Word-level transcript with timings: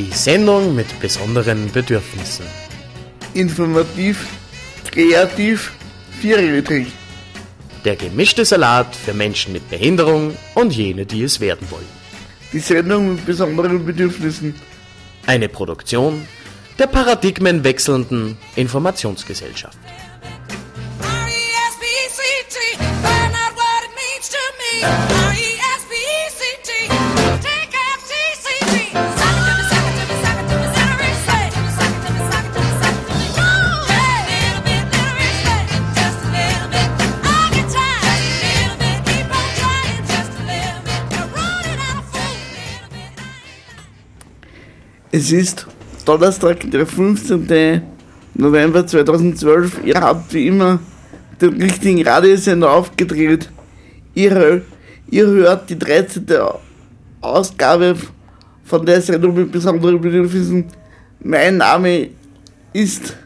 Die 0.00 0.12
Sendung 0.12 0.74
mit 0.74 0.98
besonderen 0.98 1.70
Bedürfnissen. 1.70 2.46
Informativ, 3.34 4.26
kreativ, 4.90 5.72
vierrädrig. 6.22 6.86
Der 7.84 7.96
gemischte 7.96 8.46
Salat 8.46 8.96
für 8.96 9.12
Menschen 9.12 9.52
mit 9.52 9.68
Behinderung 9.68 10.38
und 10.54 10.72
jene, 10.72 11.04
die 11.04 11.22
es 11.22 11.38
werden 11.38 11.70
wollen. 11.70 11.84
Die 12.50 12.60
Sendung 12.60 13.16
mit 13.16 13.26
besonderen 13.26 13.84
Bedürfnissen. 13.84 14.54
Eine 15.26 15.50
Produktion 15.50 16.26
der 16.78 16.86
paradigmenwechselnden 16.86 18.38
Informationsgesellschaft. 18.56 19.76
R-E-S-P-E-C-T, 21.02 22.56
find 22.78 23.34
out 23.34 23.54
what 23.54 23.82
it 23.84 23.92
means 24.00 24.30
to 24.30 24.38
me. 24.60 24.80
R-E-S-P-E-C-T, 25.28 26.70
take 27.42 27.76
F-T-C-T. 27.98 28.96
Suck 28.96 29.09
Es 45.12 45.32
ist 45.32 45.66
Donnerstag, 46.04 46.70
der 46.70 46.86
15. 46.86 47.82
November 48.34 48.86
2012. 48.86 49.80
Ihr 49.84 50.00
habt 50.00 50.32
wie 50.32 50.46
immer 50.46 50.78
den 51.40 51.60
richtigen 51.60 52.06
Radiosender 52.06 52.70
aufgedreht. 52.70 53.50
Ihr, 54.14 54.62
ihr 55.10 55.26
hört 55.26 55.68
die 55.68 55.76
13. 55.76 56.26
Ausgabe 57.20 57.96
von 58.62 58.86
der 58.86 59.02
Sendung 59.02 59.34
mit 59.34 59.50
besonderen 59.50 60.00
Bedürfnissen. 60.00 60.66
Mein 61.18 61.56
Name 61.56 62.10
ist 62.72 63.16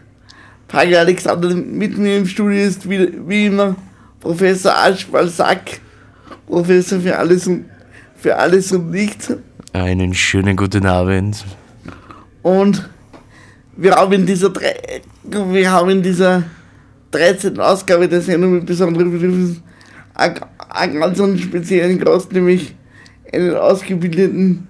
Pagel 0.67 0.97
Alexander. 0.97 1.55
Mit 1.55 1.99
mir 1.99 2.17
im 2.17 2.27
Studio 2.27 2.63
ist 2.63 2.89
wie, 2.89 3.13
wie 3.29 3.47
immer 3.47 3.77
Professor 4.21 4.75
Aschwal 4.75 5.29
Sack, 5.29 5.81
Professor 6.47 6.99
für 6.99 7.19
alles 7.19 7.47
und, 7.47 7.67
für 8.17 8.35
alles 8.37 8.73
und 8.73 8.91
nichts. 8.91 9.35
Einen 9.75 10.15
schönen 10.15 10.57
guten 10.57 10.87
Abend. 10.87 11.45
Und 12.45 12.87
wir 13.75 13.95
haben 13.95 14.13
in 14.13 14.27
dieser, 14.27 14.53
wir 14.53 15.71
haben 15.71 15.89
in 15.89 16.03
dieser 16.03 16.45
13. 17.11 17.59
Ausgabe 17.59 18.07
der 18.07 18.21
Sendung 18.21 18.57
mit 18.57 18.67
besonderen 18.67 19.11
Bedürfnissen 19.11 19.63
einen, 20.13 21.01
ganz 21.01 21.41
speziellen 21.41 21.99
Gast, 21.99 22.31
nämlich 22.35 22.75
einen 23.33 23.57
ausgebildeten 23.57 24.69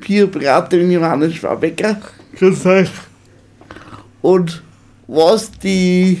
Bierberater 0.00 0.78
Johannes 0.78 1.36
Schwabecker. 1.36 2.00
Grüß 2.34 2.66
euch. 2.66 2.90
Und 4.20 4.64
was 5.06 5.52
die 5.52 6.18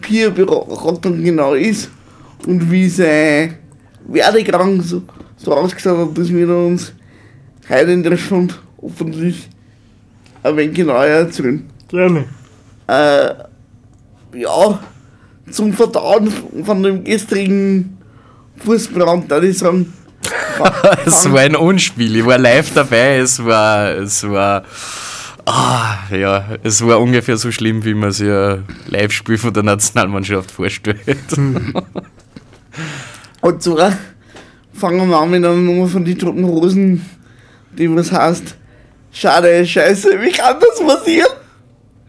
Bierberatung 0.00 1.24
genau 1.24 1.54
ist 1.54 1.90
und 2.46 2.70
wie 2.70 2.88
sein 2.88 3.56
Werdegang 4.06 4.80
so, 4.80 5.02
so 5.36 5.54
ausgesehen 5.54 5.98
hat, 5.98 6.16
das 6.16 6.28
wird 6.28 6.48
er 6.48 6.66
uns 6.66 6.94
heute 7.68 7.90
in 7.90 8.04
der 8.04 8.16
Stunde 8.16 8.54
hoffentlich 8.80 9.48
ein 10.44 10.56
wenig 10.56 10.76
genauer 10.76 11.06
erzählen. 11.06 11.64
Gerne. 11.88 12.26
Äh, 12.86 13.34
ja, 14.38 14.78
zum 15.50 15.72
Verdauen 15.72 16.32
von 16.64 16.82
dem 16.82 17.02
gestrigen 17.02 17.98
Fußbrand, 18.58 19.30
da 19.30 19.42
ich 19.42 19.58
sagen, 19.58 19.92
Es 21.06 21.30
war 21.30 21.40
ein 21.40 21.56
Unspiel. 21.56 22.16
Ich 22.16 22.26
war 22.26 22.38
live 22.38 22.72
dabei. 22.74 23.18
Es 23.18 23.44
war, 23.44 23.90
es 23.90 24.28
war, 24.28 24.64
ah, 25.44 25.96
ja, 26.10 26.44
es 26.62 26.86
war 26.86 27.00
ungefähr 27.00 27.36
so 27.36 27.50
schlimm, 27.50 27.84
wie 27.84 27.94
man 27.94 28.12
sich 28.12 28.30
ein 28.30 28.64
Live-Spiel 28.86 29.38
von 29.38 29.52
der 29.52 29.62
Nationalmannschaft 29.62 30.50
vorstellt. 30.50 30.98
und 33.40 33.62
zwar 33.62 33.96
fangen 34.72 35.08
wir 35.08 35.18
an 35.18 35.30
mit 35.30 35.44
einer 35.44 35.54
Nummer 35.54 35.88
von 35.88 36.04
die 36.04 36.16
Toten 36.16 36.44
Hosen, 36.44 37.04
die 37.76 37.94
was 37.94 38.12
heißt, 38.12 38.56
schade, 39.14 39.64
scheiße, 39.66 40.20
wie 40.20 40.32
kann 40.32 40.56
das 40.60 40.86
passieren? 40.86 41.30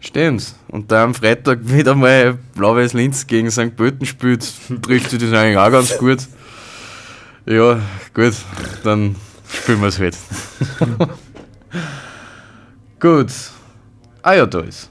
Stimmt's. 0.00 0.54
Und 0.68 0.92
da 0.92 1.04
am 1.04 1.14
Freitag 1.14 1.60
wieder 1.62 1.94
mal 1.94 2.38
Blau-Weiß 2.54 2.92
Linz 2.92 3.26
gegen 3.26 3.50
St. 3.50 3.74
Pölten 3.76 4.06
spielt, 4.06 4.46
trifft 4.82 5.10
sich 5.10 5.18
das 5.18 5.32
eigentlich 5.32 5.56
auch 5.56 5.70
ganz 5.70 5.96
gut. 5.96 6.18
Ja, 7.46 7.80
gut, 8.12 8.34
dann 8.82 9.16
spielen 9.48 9.80
wir 9.80 9.88
es 9.88 9.98
halt. 9.98 10.16
gut. 13.00 13.32
Ah 14.22 14.34
ja, 14.34 14.46
da 14.46 14.60
ist. 14.60 14.90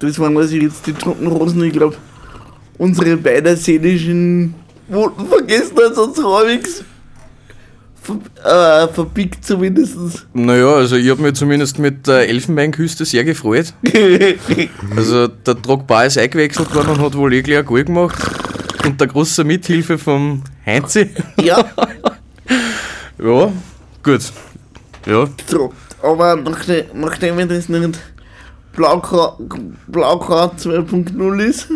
Das 0.00 0.18
waren 0.18 0.36
also 0.36 0.56
jetzt 0.56 0.86
die 0.86 0.92
Toten 0.92 1.26
Rosen. 1.26 1.62
Ich 1.64 1.72
glaube, 1.72 1.96
unsere 2.78 3.16
beiden 3.16 3.56
seelischen 3.56 4.54
Wunden 4.88 5.26
vergessen 5.26 5.78
als 5.78 5.98
uns 5.98 6.18
halbwegs 6.22 6.82
ver, 8.02 8.84
äh, 8.84 8.88
verpickt 8.88 9.44
zumindest. 9.44 10.26
Naja, 10.32 10.74
also 10.74 10.96
ich 10.96 11.08
habe 11.10 11.22
mich 11.22 11.34
zumindest 11.34 11.78
mit 11.78 12.06
der 12.06 12.28
Elfenbeinküste 12.28 13.04
sehr 13.04 13.24
gefreut. 13.24 13.74
Also 14.96 15.28
der 15.28 15.54
Drogba 15.54 16.04
ist 16.04 16.18
eingewechselt 16.18 16.74
worden 16.74 16.90
und 16.90 17.00
hat 17.00 17.14
wohl 17.16 17.32
eh 17.32 17.42
gleich 17.42 17.58
ein 17.58 17.66
Goal 17.66 17.84
gemacht. 17.84 18.18
Unter 18.84 19.06
großer 19.06 19.44
Mithilfe 19.44 19.98
vom 19.98 20.42
Heinzi. 20.64 21.10
ja, 21.42 21.62
Ja, 23.22 23.52
gut. 24.02 24.32
Ja, 25.06 25.28
so. 25.46 25.72
Aber 26.02 26.36
nachdem, 26.36 26.84
nachdem 26.94 27.36
wir 27.36 27.46
das 27.46 27.68
nicht 27.68 27.98
Blaukra 28.72 29.36
Blaukra 29.88 30.52
2.0 30.56 31.38
ist, 31.40 31.68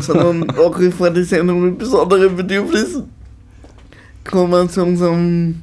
sondern 0.00 0.42
wie 0.78 0.90
vor 0.90 1.10
die 1.10 1.22
Sendung 1.24 1.62
mit 1.64 1.78
besonderen 1.78 2.36
Bedürfnissen, 2.36 3.04
kommen 4.24 4.52
wir 4.52 4.68
zu 4.68 4.82
unserem, 4.84 5.62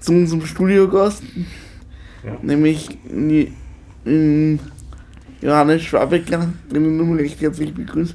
zu 0.00 0.12
unserem 0.12 0.44
Studiogast, 0.46 1.22
nämlich 2.42 2.98
Ni- 3.10 3.52
ähm, 4.06 4.58
Johannes 5.42 5.82
Schwabecker, 5.82 6.48
den 6.72 6.84
ich 6.84 6.90
nun 7.06 7.16
recht 7.16 7.40
herzlich 7.40 7.72
begrüße. 7.74 8.14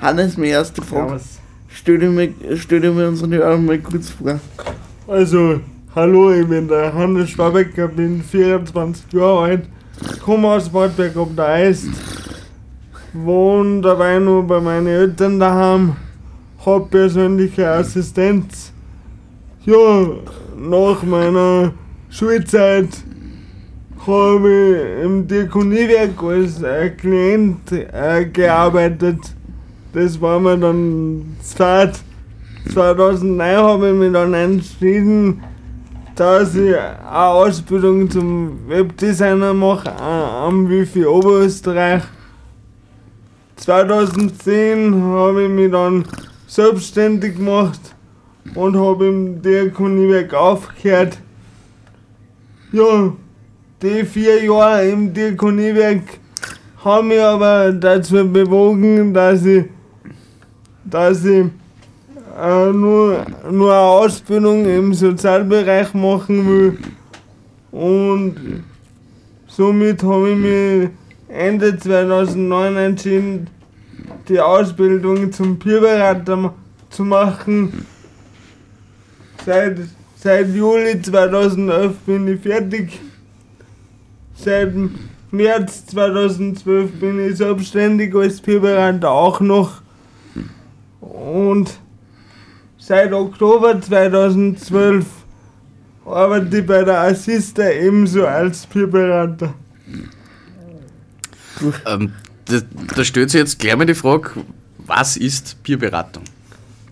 Hannes, 0.00 0.36
meine 0.36 0.50
erste 0.50 0.82
Frage. 0.82 1.20
Stell 1.68 1.98
dir, 1.98 2.10
mal, 2.10 2.28
stell 2.56 2.80
dir 2.80 2.92
mal 2.92 3.08
unseren 3.08 3.32
Hörern 3.32 3.64
mal 3.64 3.78
kurz 3.78 4.10
vor. 4.10 4.38
Also, 5.06 5.60
hallo, 5.94 6.32
ich 6.32 6.46
bin 6.46 6.66
der 6.68 6.92
Hannes 6.94 7.30
Schwabecker, 7.30 7.88
bin 7.88 8.22
24 8.22 9.12
Jahre 9.12 9.38
alt, 9.44 9.68
komme 10.24 10.48
aus 10.48 10.72
Waldberg 10.72 11.16
ob 11.16 11.36
der 11.36 11.46
Eist, 11.46 11.88
wohne 13.12 13.80
dabei 13.80 14.18
nur 14.18 14.46
bei 14.46 14.60
meinen 14.60 14.86
Eltern 14.86 15.38
daheim, 15.38 15.96
hab 16.64 16.90
persönliche 16.90 17.68
Assistenz. 17.68 18.72
Ja, 19.64 20.06
nach 20.56 21.02
meiner 21.02 21.72
Schulzeit 22.10 22.88
habe 24.06 24.50
ich 24.50 25.04
im 25.04 25.26
Diakoniewerk 25.26 26.22
als 26.22 26.62
Klient 26.98 27.72
äh, 27.72 28.26
gearbeitet. 28.26 29.18
Das 29.92 30.20
war 30.20 30.40
mir 30.40 30.58
dann 30.58 31.36
Zeit. 31.40 32.00
2009 32.72 33.56
habe 33.56 33.88
ich 33.88 33.94
mich 33.94 34.12
dann 34.12 34.34
entschieden, 34.34 35.42
dass 36.14 36.54
ich 36.54 36.76
eine 36.76 37.08
Ausbildung 37.10 38.08
zum 38.08 38.68
Webdesigner 38.68 39.52
mache 39.52 39.92
am 39.92 40.68
Wifi 40.68 41.04
Oberösterreich. 41.04 42.02
2010 43.56 44.94
habe 44.94 45.44
ich 45.44 45.48
mich 45.48 45.72
dann 45.72 46.04
selbstständig 46.46 47.36
gemacht 47.36 47.80
und 48.54 48.76
habe 48.76 49.06
im 49.06 49.42
Diakoniewerk 49.42 50.34
aufgehört. 50.34 51.18
Ja, 52.70 53.12
die 53.82 54.04
vier 54.04 54.44
Jahre 54.44 54.88
im 54.88 55.12
Diakoniewerk 55.12 56.02
haben 56.84 57.08
mich 57.08 57.20
aber 57.20 57.72
dazu 57.72 58.28
bewogen, 58.30 59.12
dass 59.12 59.44
ich, 59.44 59.64
dass 60.84 61.24
ich 61.24 61.46
äh, 62.36 62.72
nur, 62.72 63.24
nur 63.50 63.72
eine 63.72 63.80
Ausbildung 63.80 64.66
im 64.66 64.92
Sozialbereich 64.92 65.94
machen 65.94 66.48
will. 66.48 66.78
Und 67.70 68.64
somit 69.46 70.02
habe 70.02 70.30
ich 70.30 70.36
mich 70.36 70.88
Ende 71.28 71.76
2009 71.78 72.76
entschieden, 72.76 73.50
die 74.28 74.40
Ausbildung 74.40 75.32
zum 75.32 75.58
Peerberater 75.58 76.54
zu 76.90 77.04
machen. 77.04 77.86
Seit, 79.44 79.78
seit 80.16 80.54
Juli 80.54 81.00
2011 81.00 81.96
bin 82.06 82.28
ich 82.28 82.40
fertig. 82.40 83.00
Seit 84.36 84.72
März 85.30 85.86
2012 85.86 86.92
bin 86.92 87.28
ich 87.28 87.36
selbstständig 87.36 88.14
als 88.14 88.40
Peerberater 88.40 89.10
auch 89.10 89.40
noch. 89.40 89.82
Und 91.00 91.78
seit 92.86 93.12
Oktober 93.12 93.80
2012 93.80 95.06
arbeite 96.04 96.58
ich 96.58 96.66
bei 96.66 96.84
der 96.84 97.00
Assista 97.00 97.68
ebenso 97.70 98.26
als 98.26 98.66
Peerberater. 98.66 99.54
ähm, 101.86 102.12
da, 102.44 102.58
da 102.94 103.04
stellt 103.04 103.30
sich 103.30 103.40
jetzt 103.40 103.58
gleich 103.58 103.76
mal 103.76 103.86
die 103.86 103.94
Frage, 103.94 104.30
was 104.86 105.16
ist 105.16 105.62
Peerberatung? 105.62 106.24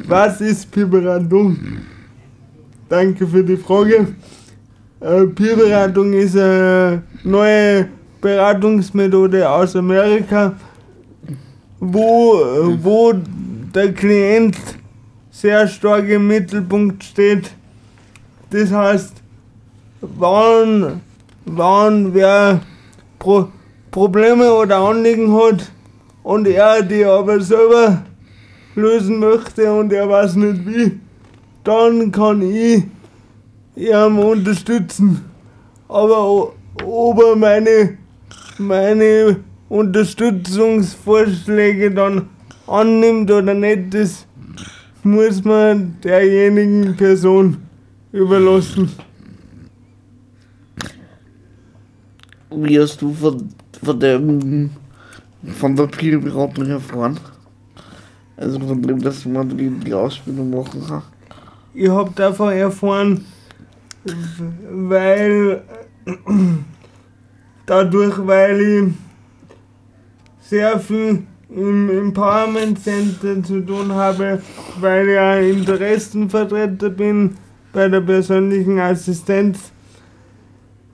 Was 0.07 0.41
ist 0.41 0.71
Peerberatung? 0.71 1.59
Danke 2.89 3.27
für 3.27 3.45
die 3.45 3.59
Frage. 3.59 4.15
Äh, 5.01 5.27
Peerberatung 5.27 6.15
ist 6.15 6.37
eine 6.37 7.03
neue 7.23 7.89
Beratungsmethode 8.23 9.49
aus 9.49 9.77
Amerika, 9.77 10.55
wo, 11.79 12.41
äh, 12.41 12.83
wo 12.83 13.13
der 13.75 13.93
Klient 13.93 14.57
sehr 15.33 15.67
stark 15.67 16.09
im 16.09 16.29
Mittelpunkt 16.29 17.03
steht. 17.03 17.51
Das 18.51 18.71
heißt, 18.71 19.15
wann, 20.03 21.01
wann 21.47 22.15
wer 22.15 22.61
Pro 23.19 23.49
Probleme 23.91 24.53
oder 24.53 24.77
Anliegen 24.79 25.35
hat 25.35 25.73
und 26.23 26.47
er 26.47 26.83
die 26.83 27.05
aber 27.05 27.41
selber 27.41 28.05
lösen 28.75 29.19
möchte 29.19 29.71
und 29.73 29.93
er 29.93 30.09
weiß 30.09 30.37
nicht 30.37 30.67
wie, 30.67 30.99
dann 31.63 32.11
kann 32.11 32.41
ich 32.43 32.85
ihn 33.77 34.19
unterstützen. 34.19 35.27
Aber 35.89 36.55
ob 36.85 37.23
er 37.23 37.37
meine, 37.37 37.99
meine 38.57 39.37
Unterstützungsvorschläge 39.69 41.91
dann 41.91 42.31
annimmt 42.67 43.31
oder 43.31 43.53
nicht, 43.53 43.93
das 43.93 44.27
muss 45.03 45.43
man 45.45 45.97
derjenigen 46.03 46.97
Person 46.97 47.57
überlassen. 48.13 48.91
Wie 52.51 52.79
hast 52.79 53.01
du 53.01 53.13
von, 53.13 53.49
von 53.83 53.99
dem 53.99 54.71
von 55.57 55.75
der 55.75 55.87
Peerberatung 55.87 56.67
erfahren? 56.67 57.19
Also 58.37 58.61
von 58.61 58.83
dem, 58.83 59.01
dass 59.01 59.25
man 59.25 59.57
die, 59.57 59.71
die 59.71 59.95
Ausbildung 59.95 60.51
machen 60.51 60.85
kann. 60.87 61.03
Ich 61.75 61.89
habe 61.89 62.11
davon 62.15 62.53
erfahren, 62.53 63.25
weil 64.71 65.63
dadurch, 67.67 68.27
weil 68.27 68.61
ich 68.61 68.95
sehr 70.41 70.79
viel 70.79 71.25
im 71.55 71.91
Empowerment 71.91 72.83
Center 72.83 73.43
zu 73.43 73.61
tun 73.61 73.93
habe, 73.93 74.41
weil 74.81 75.09
ich 75.09 75.19
ein 75.19 75.51
Interessenvertreter 75.59 76.91
bin 76.91 77.37
bei 77.73 77.89
der 77.89 78.01
persönlichen 78.01 78.79
Assistenz. 78.79 79.73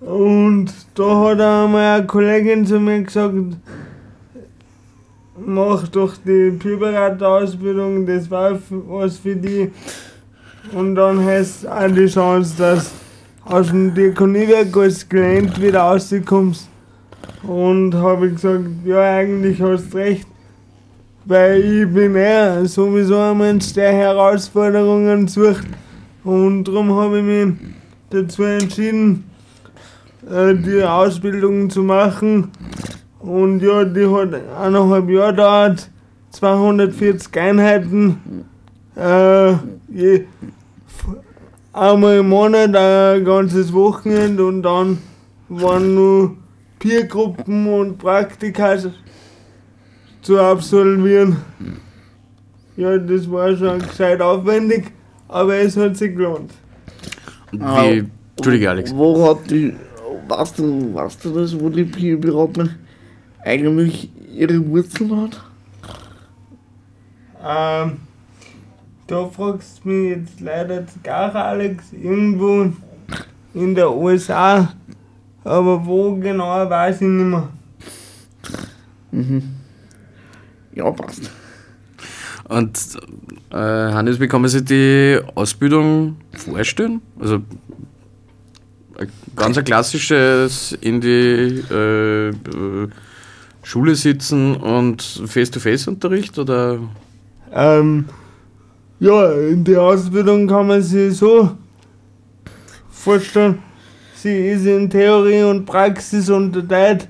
Und 0.00 0.72
da 0.94 1.20
hat 1.20 1.40
einmal 1.40 1.98
eine 1.98 2.06
Kollegin 2.06 2.64
zu 2.66 2.78
mir 2.78 3.02
gesagt, 3.02 3.34
mach 5.36 5.88
doch 5.88 6.14
die 6.24 6.50
Peerberater-Ausbildung, 6.52 8.06
das 8.06 8.30
war 8.30 8.58
was 8.70 9.18
für 9.18 9.36
die. 9.36 9.70
Und 10.72 10.94
dann 10.96 11.24
hast 11.24 11.64
du 11.64 11.68
auch 11.68 11.88
die 11.88 12.06
Chance, 12.06 12.54
dass 12.58 12.92
aus 13.44 13.68
dem 13.68 13.94
Diakoniewerk 13.94 14.76
als 14.76 15.08
Klient 15.08 15.60
wieder 15.60 15.80
rauskommst. 15.80 16.68
Und 17.42 17.94
habe 17.94 18.26
ich 18.28 18.34
gesagt, 18.34 18.64
ja 18.84 19.00
eigentlich 19.00 19.60
hast 19.60 19.92
du 19.94 19.98
recht. 19.98 20.26
Weil 21.28 21.60
ich 21.60 21.92
bin 21.92 22.16
eher 22.16 22.64
sowieso 22.64 23.18
ein 23.18 23.36
Mensch, 23.36 23.74
der 23.74 23.92
Herausforderungen 23.92 25.28
sucht. 25.28 25.66
Und 26.24 26.64
darum 26.64 26.96
habe 26.96 27.18
ich 27.18 27.24
mich 27.24 27.54
dazu 28.08 28.44
entschieden, 28.44 29.28
äh, 30.26 30.54
die 30.54 30.82
Ausbildung 30.82 31.68
zu 31.68 31.82
machen. 31.82 32.50
Und 33.18 33.60
ja, 33.60 33.84
die 33.84 34.06
hat 34.06 34.40
eineinhalb 34.58 35.10
Jahre 35.10 35.32
gedauert, 35.32 35.90
240 36.30 37.38
Einheiten. 37.38 38.46
Äh, 38.96 39.52
je, 39.92 40.24
einmal 41.74 42.20
im 42.20 42.30
Monat 42.30 42.74
ein 42.74 43.22
ganzes 43.22 43.70
Wochenende 43.74 44.46
und 44.46 44.62
dann 44.62 44.96
waren 45.50 45.94
nur 45.94 46.36
Peergruppen 46.78 47.66
und 47.66 47.98
Praktika 47.98 48.78
zu 50.28 50.38
absolvieren. 50.38 51.38
Ja, 52.76 52.98
das 52.98 53.30
war 53.30 53.56
schon 53.56 53.78
gescheit 53.78 54.20
aufwendig, 54.20 54.92
aber 55.26 55.54
es 55.54 55.74
hat 55.74 55.96
sich 55.96 56.14
gelohnt. 56.14 56.52
Ah, 57.58 57.84
wie, 57.84 58.04
Entschuldige 58.36 58.68
Alex. 58.68 58.94
Wo 58.94 59.26
hat 59.26 59.50
die, 59.50 59.74
weißt 60.28 60.58
du, 60.58 60.94
weißt 60.94 61.24
du 61.24 61.30
das, 61.30 61.58
wo 61.58 61.70
die 61.70 61.84
Peerberatung 61.84 62.68
eigentlich 63.42 64.10
ihre 64.34 64.62
Wurzeln 64.68 65.16
hat? 65.22 65.42
Ähm, 67.42 67.96
da 69.06 69.26
fragst 69.28 69.80
du 69.82 69.88
mich 69.88 70.10
jetzt 70.10 70.40
leider 70.40 70.84
gar 71.02 71.34
Alex, 71.34 71.94
irgendwo 71.94 72.70
in 73.54 73.74
der 73.74 73.90
USA, 73.90 74.74
aber 75.42 75.86
wo 75.86 76.14
genau 76.16 76.68
weiß 76.68 76.96
ich 76.96 77.08
nicht 77.08 77.24
mehr. 77.24 77.48
Ja, 80.74 80.90
passt. 80.90 81.30
Und 82.48 82.78
äh, 83.50 83.56
Hannes, 83.56 84.20
wie 84.20 84.28
kann 84.28 84.40
man 84.40 84.50
sich 84.50 84.64
die 84.64 85.18
Ausbildung 85.34 86.16
vorstellen? 86.32 87.02
Also 87.20 87.42
ein 88.98 89.08
ganz 89.36 89.58
ein 89.58 89.64
klassisches 89.64 90.72
in 90.80 91.00
die 91.00 91.62
äh, 91.70 92.28
äh, 92.30 92.88
Schule 93.62 93.94
sitzen 93.94 94.56
und 94.56 95.02
Face-to-Face-Unterricht 95.26 96.38
oder? 96.38 96.78
Ähm, 97.52 98.06
ja, 98.98 99.30
in 99.32 99.62
der 99.62 99.82
Ausbildung 99.82 100.48
kann 100.48 100.68
man 100.68 100.82
sich 100.82 101.18
so 101.18 101.50
vorstellen, 102.90 103.58
sie 104.14 104.48
ist 104.48 104.64
in 104.66 104.88
Theorie 104.88 105.42
und 105.42 105.66
Praxis 105.66 106.30
unterteilt, 106.30 107.08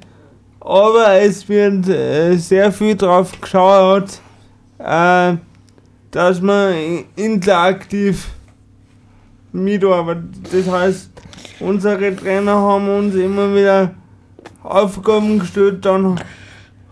aber 0.69 1.15
es 1.23 1.49
wird 1.49 1.89
äh, 1.89 2.37
sehr 2.37 2.71
viel 2.71 2.95
drauf 2.95 3.33
geschaut, 3.41 4.21
äh, 4.79 5.33
dass 6.11 6.43
man 6.43 6.75
interaktiv 7.17 8.29
mitarbeitet. 9.51 10.53
Das 10.53 10.71
heißt, 10.71 11.11
unsere 11.61 12.15
Trainer 12.15 12.57
haben 12.57 12.87
uns 12.87 13.15
immer 13.15 13.55
wieder 13.55 13.95
Aufgaben 14.63 15.39
gestellt, 15.39 15.87
dann 15.87 16.21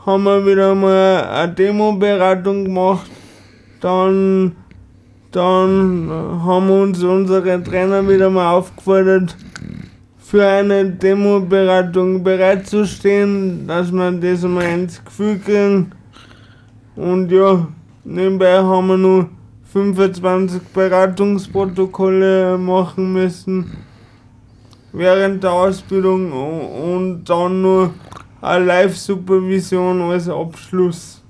haben 0.06 0.24
wir 0.24 0.46
wieder 0.46 0.74
mal 0.74 1.24
eine 1.24 1.52
Demo-Beratung 1.52 2.64
gemacht, 2.64 3.10
dann, 3.82 4.56
dann 5.32 6.10
haben 6.10 6.70
uns 6.70 7.02
unsere 7.02 7.62
Trainer 7.62 8.08
wieder 8.08 8.30
mal 8.30 8.54
aufgefordert, 8.54 9.36
für 10.28 10.44
eine 10.44 10.84
Demo-Beratung 10.84 12.24
bereitzustehen, 12.24 13.64
dass 13.68 13.92
wir 13.92 14.10
das 14.10 14.42
mal 14.42 14.64
ins 14.64 15.04
Gefühl 15.04 15.38
kriegen. 15.38 15.92
Und 16.96 17.30
ja, 17.30 17.68
nebenbei 18.02 18.58
haben 18.58 18.88
wir 18.88 18.96
nur 18.96 19.28
25 19.72 20.62
Beratungsprotokolle 20.74 22.58
machen 22.58 23.12
müssen 23.12 23.70
während 24.92 25.44
der 25.44 25.52
Ausbildung 25.52 26.32
und 26.32 27.24
dann 27.24 27.62
nur 27.62 27.94
eine 28.40 28.64
Live-Supervision 28.64 30.00
als 30.10 30.28
Abschluss. 30.28 31.22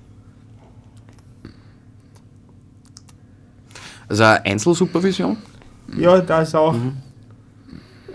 Also 4.08 4.22
eine 4.24 4.42
Einzelsupervision? 4.46 5.36
Ja, 5.98 6.18
das 6.18 6.54
auch. 6.54 6.74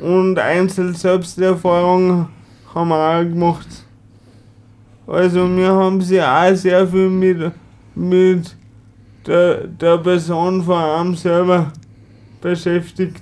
Und 0.01 0.39
Einzel-Selbsterfahrung 0.39 2.27
haben 2.73 2.89
wir 2.89 2.95
auch 2.95 3.21
gemacht. 3.21 3.67
Also 5.05 5.47
wir 5.55 5.71
haben 5.71 6.01
sie 6.01 6.19
auch 6.19 6.55
sehr 6.55 6.87
viel 6.87 7.07
mit, 7.07 7.51
mit 7.93 8.55
der, 9.27 9.67
der 9.67 9.99
Person 9.99 10.63
von 10.63 10.75
einem 10.75 11.15
selber 11.15 11.71
beschäftigt. 12.41 13.21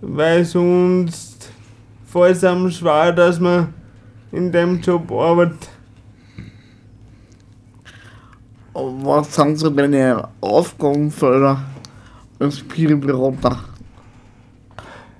Weil 0.00 0.44
sonst 0.44 1.50
fällt 2.04 2.36
es 2.36 2.44
einem 2.44 2.70
schwer, 2.70 3.10
dass 3.10 3.40
man 3.40 3.74
in 4.30 4.52
dem 4.52 4.80
Job 4.80 5.10
arbeitet. 5.10 5.68
Was 8.74 9.34
sind 9.34 9.58
so 9.58 9.70
deine 9.70 10.28
Aufgabenfelder 10.40 11.64
als 12.38 12.60
Peer-Berater? 12.60 13.71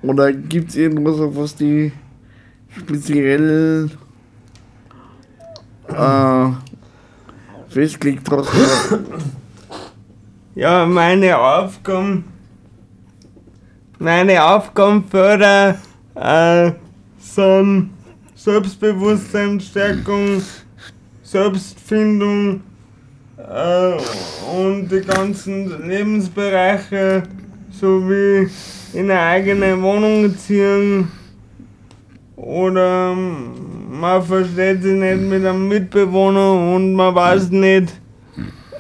Oder 0.03 0.33
gibt 0.33 0.71
es 0.71 0.77
irgendwas, 0.77 1.21
auf 1.21 1.37
was 1.37 1.55
die 1.55 1.93
speziell 2.77 3.91
äh, 5.89 6.49
festgelegt 7.69 8.29
hast? 8.31 8.49
Ja, 10.55 10.85
meine 10.85 11.39
Aufgaben, 11.39 12.25
meine 13.99 14.45
Aufgabenfelder 14.45 15.79
äh, 16.15 16.73
sind 17.19 17.89
Selbstbewusstseinsstärkung, 18.35 20.43
Selbstfindung 21.23 22.61
äh, 23.39 23.97
und 24.55 24.91
die 24.91 25.01
ganzen 25.01 25.89
Lebensbereiche 25.89 27.23
sowie 27.73 28.49
in 28.93 29.11
eine 29.11 29.21
eigene 29.21 29.81
Wohnung 29.81 30.37
ziehen 30.37 31.09
oder 32.37 33.15
man 33.15 34.23
versteht 34.23 34.83
sich 34.83 34.93
nicht 34.93 35.21
mit 35.21 35.45
einem 35.45 35.69
Mitbewohner 35.69 36.75
und 36.75 36.95
man 36.95 37.15
weiß 37.15 37.51
nicht, 37.51 37.93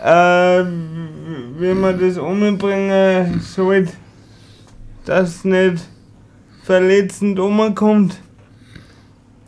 äh, 0.02 0.64
wie 1.58 1.74
man 1.74 1.98
das 1.98 2.18
umbringen 2.18 3.40
soll, 3.40 3.88
dass 5.04 5.44
nicht 5.44 5.82
verletzend 6.64 7.38
umkommt. 7.38 8.18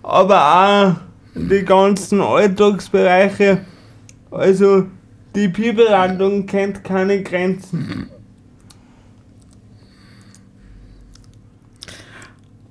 Aber 0.03 0.39
auch 0.45 0.95
die 1.35 1.65
ganzen 1.65 2.21
Alltagsbereiche, 2.21 3.65
also 4.31 4.87
die 5.35 5.49
Bibelhandlung 5.49 6.47
kennt 6.47 6.85
keine 6.85 7.23
Grenzen. 7.23 8.11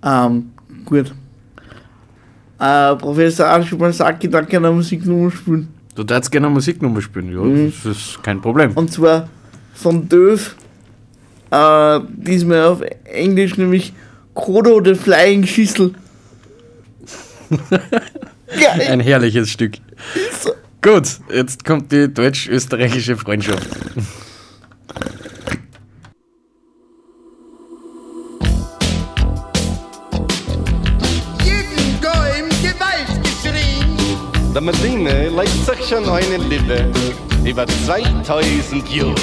Ähm, 0.03 0.51
gut. 0.85 1.13
Äh, 2.59 2.95
Professor 2.95 3.47
Arschmann 3.47 3.93
sagt, 3.93 4.31
da 4.33 4.41
kann 4.41 4.63
er 4.63 4.71
Musiknummer 4.71 5.31
spielen. 5.31 5.67
Du 5.95 6.03
darfst 6.03 6.31
gerne 6.31 6.47
eine 6.47 6.53
Musiknummer 6.55 7.01
spielen, 7.01 7.31
ja, 7.31 7.69
das 7.69 7.97
ist 7.97 8.23
kein 8.23 8.41
Problem. 8.41 8.71
Und 8.73 8.91
zwar 8.91 9.29
von 9.73 10.07
Döv. 10.09 10.55
Äh, 11.51 11.99
diesmal 12.09 12.63
auf 12.65 12.81
Englisch, 13.03 13.57
nämlich 13.57 13.93
Kodo 14.33 14.83
the 14.83 14.95
Flying 14.95 15.45
Schissel. 15.45 15.93
Geil. 17.49 18.81
Ein 18.89 18.99
herrliches 18.99 19.51
Stück. 19.51 19.73
Gut, 20.81 21.19
jetzt 21.31 21.63
kommt 21.63 21.91
die 21.91 22.11
deutsch-österreichische 22.11 23.15
Freundschaft. 23.15 23.69
Medine 34.63 35.27
legt 35.27 35.65
sich 35.65 35.89
schon 35.89 36.07
eine 36.07 36.37
Liebe 36.37 36.89
über 37.43 37.67
2000 37.67 38.89
Jahre. 38.89 39.13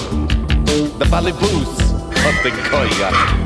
Der 1.00 1.06
Ballibus 1.06 1.78
hat 2.12 2.44
den 2.44 2.52
Keuer. 2.70 3.39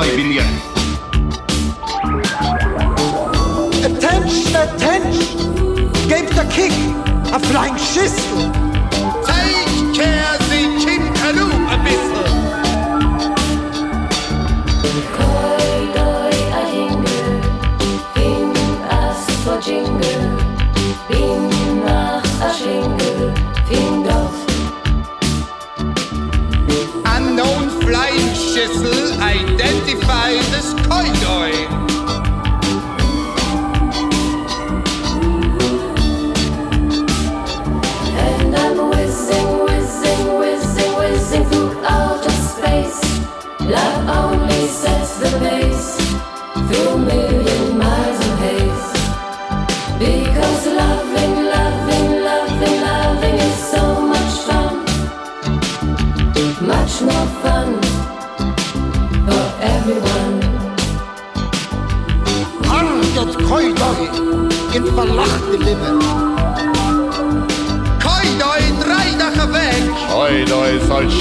Also 0.00 0.12
ich 0.12 0.16
bin 0.16 0.32
jetzt. 0.32 0.46
Attention, 3.84 4.56
attention. 4.56 5.92
Gebt 6.08 6.38
a 6.38 6.44
kick. 6.44 6.72
A 7.32 7.38
flying 7.38 7.76
schissel. 7.76 8.49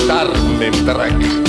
Koidoi 0.09 0.71
soll 0.85 1.48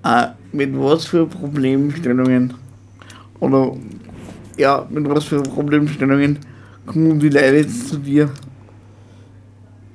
Ah, 0.02 0.34
mit 0.52 0.70
was 0.78 1.06
für 1.06 1.26
Problemstellungen 1.26 2.54
oder 3.40 3.72
ja, 4.56 4.86
mit 4.90 5.08
was 5.08 5.24
für 5.24 5.42
Problemstellungen 5.42 6.38
kommen 6.86 7.18
die 7.18 7.28
Leute 7.28 7.56
jetzt 7.56 7.88
zu 7.88 7.98
dir? 7.98 8.30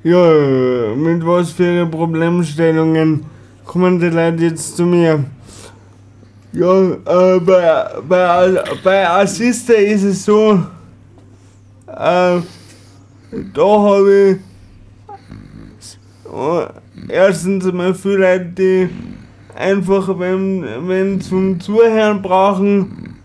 Ja, 0.03 0.95
mit 0.95 1.25
was 1.25 1.51
für 1.51 1.85
Problemstellungen 1.87 3.25
kommen 3.65 3.99
die 3.99 4.09
Leute 4.09 4.43
jetzt 4.43 4.77
zu 4.77 4.85
mir? 4.85 5.23
Ja, 6.55 6.91
äh, 6.91 7.39
bei, 7.39 7.85
bei, 8.07 8.63
bei 8.83 9.09
Assista 9.09 9.73
ist 9.73 10.03
es 10.03 10.23
so, 10.23 10.63
äh, 11.87 12.39
da 12.41 12.41
habe 13.57 14.37
ich 14.37 14.37
erstens 17.09 17.65
einmal 17.65 17.95
viele 17.95 18.17
Leute, 18.17 18.45
die 18.55 18.89
einfach 19.55 20.19
wenn, 20.19 20.63
wenn 20.87 21.19
zum 21.21 21.59
Zuhören 21.59 22.21
brauchen, 22.21 23.15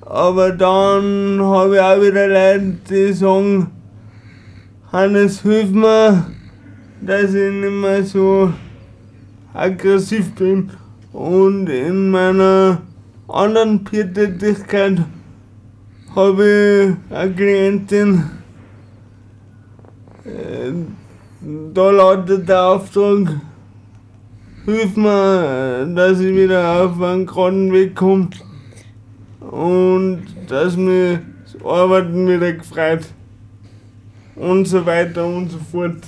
aber 0.00 0.50
dann 0.50 1.38
habe 1.42 1.74
ich 1.74 1.80
auch 1.82 2.00
wieder 2.00 2.28
Leute, 2.28 2.78
die 2.88 3.12
sagen, 3.12 3.66
Hannes, 4.90 5.42
hilf 5.42 5.70
mir, 5.70 6.24
dass 7.02 7.34
ich 7.34 7.52
nicht 7.52 7.72
mehr 7.72 8.02
so 8.04 8.50
aggressiv 9.52 10.34
bin. 10.34 10.70
Und 11.12 11.68
in 11.68 12.10
meiner 12.10 12.82
anderen 13.26 13.82
Peer-Tätigkeit 13.82 15.02
habe 16.14 16.96
ich 17.10 17.16
eine 17.16 17.34
Klientin, 17.34 18.30
äh, 20.24 20.72
da 21.74 21.90
lautet 21.90 22.48
der 22.48 22.64
Auftrag, 22.64 23.40
hilf 24.64 24.96
mir, 24.96 25.86
dass 25.96 26.20
ich 26.20 26.34
wieder 26.34 26.84
auf 26.84 27.00
einen 27.00 27.26
geraden 27.26 27.72
Weg 27.72 27.96
komme 27.96 28.30
und 29.40 30.22
dass 30.46 30.76
mir 30.76 31.22
das 31.42 31.64
Arbeiten 31.64 32.28
wieder 32.28 32.52
gefreut 32.52 33.06
und 34.36 34.64
so 34.66 34.86
weiter 34.86 35.26
und 35.26 35.50
so 35.50 35.58
fort. 35.58 36.04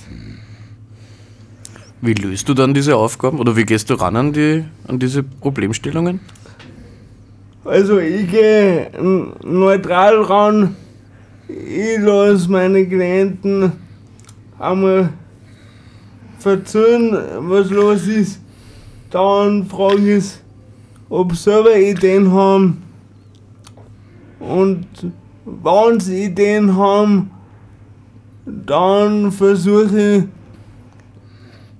Wie 2.05 2.13
löst 2.15 2.49
du 2.49 2.53
dann 2.53 2.73
diese 2.73 2.97
Aufgaben 2.97 3.39
oder 3.39 3.55
wie 3.55 3.63
gehst 3.63 3.89
du 3.89 3.93
ran 3.93 4.17
an, 4.17 4.33
die, 4.33 4.65
an 4.89 4.99
diese 4.99 5.23
Problemstellungen? 5.23 6.19
Also 7.63 7.97
ich 7.99 8.29
gehe 8.29 8.87
n- 8.91 9.31
neutral 9.41 10.21
ran, 10.21 10.75
ich 11.47 11.97
lasse 12.01 12.51
meine 12.51 12.85
Klienten 12.85 13.71
einmal 14.59 15.13
erzählen, 16.43 17.17
was 17.49 17.69
los 17.69 18.05
ist. 18.05 18.41
Dann 19.09 19.65
frage 19.65 20.17
ich, 20.17 20.25
ob 21.07 21.31
sie 21.33 21.43
selber 21.43 21.73
Ideen 21.77 22.29
haben. 22.33 22.83
Und 24.41 24.85
wenn 25.45 25.99
sie 26.01 26.25
Ideen 26.25 26.75
haben, 26.75 27.31
dann 28.45 29.31
versuche 29.31 30.17
ich 30.17 30.23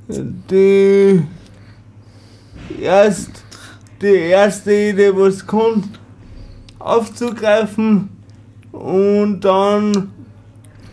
die 0.07 1.21
erst 2.81 3.43
die 4.01 4.15
erste 4.15 4.73
Idee, 4.73 5.11
was 5.15 5.45
kommt, 5.45 5.99
aufzugreifen 6.77 8.09
und 8.71 9.39
dann 9.41 10.11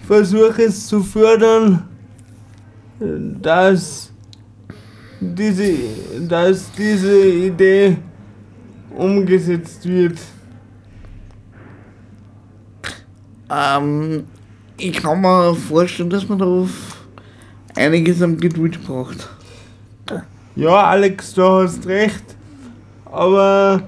versuche 0.07 0.63
es 0.63 0.87
zu 0.87 1.03
fördern, 1.03 1.89
dass 3.01 4.13
diese, 5.21 5.75
dass 6.29 6.71
diese 6.73 7.27
Idee 7.29 7.97
umgesetzt 8.97 9.87
wird. 9.89 10.19
Ähm, 13.51 14.25
ich 14.77 14.93
kann 14.93 15.21
mir 15.21 15.55
vorstellen, 15.55 16.11
dass 16.11 16.29
man 16.29 16.39
darauf 16.39 17.00
einiges 17.77 18.23
an 18.23 18.39
Geduld 18.39 18.83
braucht. 18.85 19.29
Ja, 20.57 20.85
Alex, 20.85 21.35
du 21.35 21.43
hast 21.43 21.87
recht. 21.87 22.25
Aber 23.05 23.83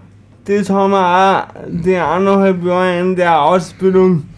das 0.44 0.70
haben 0.70 0.92
wir 0.92 0.98
auch 0.98 1.46
die 1.68 1.96
eineinhalb 1.96 2.64
Jahre 2.64 3.00
in 3.00 3.16
der 3.16 3.40
Ausbildung 3.40 4.28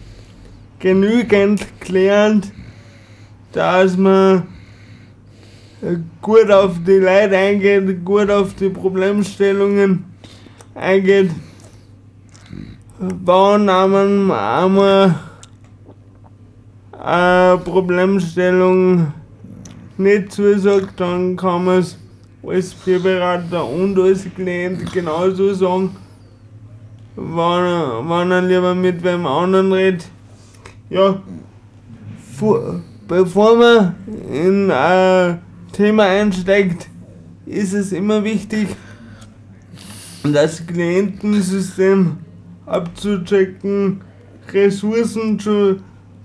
genügend 0.79 1.65
gelernt, 1.79 2.51
dass 3.51 3.97
man 3.97 4.43
gut 6.21 6.51
auf 6.51 6.75
die 6.85 6.97
Leute 6.97 7.37
eingeht, 7.37 8.03
gut 8.03 8.29
auf 8.29 8.53
die 8.55 8.69
Problemstellungen 8.69 10.05
eingeht. 10.73 11.31
Einem 12.99 14.31
einmal 14.31 15.15
eine 16.91 17.57
Problemstellung 17.59 19.13
nicht 19.97 20.31
zusagt, 20.31 20.99
dann 20.99 21.35
kann 21.35 21.65
man 21.65 21.79
es 21.79 21.97
als 22.45 22.73
Peerberater 22.73 23.65
und 23.67 23.97
als 23.99 24.25
Klient 24.35 24.91
genauso 24.91 25.53
sagen, 25.53 25.95
wenn 27.15 27.37
er, 27.37 28.03
wenn 28.07 28.31
er 28.31 28.41
lieber 28.41 28.75
mit 28.75 29.03
wem 29.03 29.25
anderen 29.25 29.71
redet. 29.71 30.05
Ja, 30.89 31.21
vor, 32.37 32.81
bevor 33.07 33.57
man 33.57 33.95
in 34.31 34.69
ein 34.69 35.39
Thema 35.71 36.03
einsteigt, 36.03 36.87
ist 37.45 37.73
es 37.73 37.91
immer 37.91 38.23
wichtig, 38.23 38.67
das 40.23 40.65
Klientensystem 40.65 42.17
abzuchecken, 42.65 44.01
Ressourcen 44.51 45.39
zu, 45.39 45.77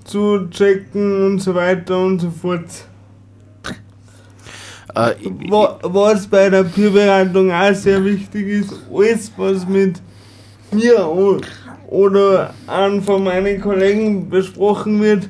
zu 0.04 0.48
checken 0.50 1.26
und 1.26 1.38
so 1.38 1.54
weiter 1.54 1.98
und 1.98 2.20
so 2.20 2.30
fort. 2.30 2.89
Äh, 4.94 5.14
Wa- 5.48 5.78
Was 5.82 6.26
bei 6.26 6.48
der 6.50 6.64
Peerberatung 6.64 7.50
auch 7.52 7.74
sehr 7.74 8.04
wichtig 8.04 8.46
ist, 8.46 8.72
alles 8.92 9.30
was 9.36 9.66
mit 9.66 10.00
mir 10.72 11.06
oder 11.88 12.54
einem 12.66 13.02
von 13.02 13.24
meinen 13.24 13.60
Kollegen 13.60 14.28
besprochen 14.28 15.00
wird, 15.00 15.28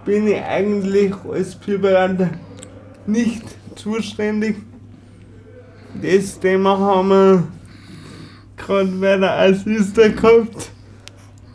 bin 0.06 0.28
ich 0.28 0.44
eigentlich 0.44 1.14
als 1.32 1.56
Peerberater 1.56 2.30
nicht 3.06 3.44
zuständig, 3.76 4.58
das 6.02 6.40
Thema 6.40 6.78
haben 6.78 7.10
wir 7.10 7.44
gerade 8.58 8.88
bei 8.88 9.18
der 9.18 9.40
Assister 9.40 10.10
gehabt. 10.10 10.72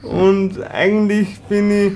Und 0.03 0.61
eigentlich 0.63 1.41
bin 1.49 1.71
ich 1.71 1.93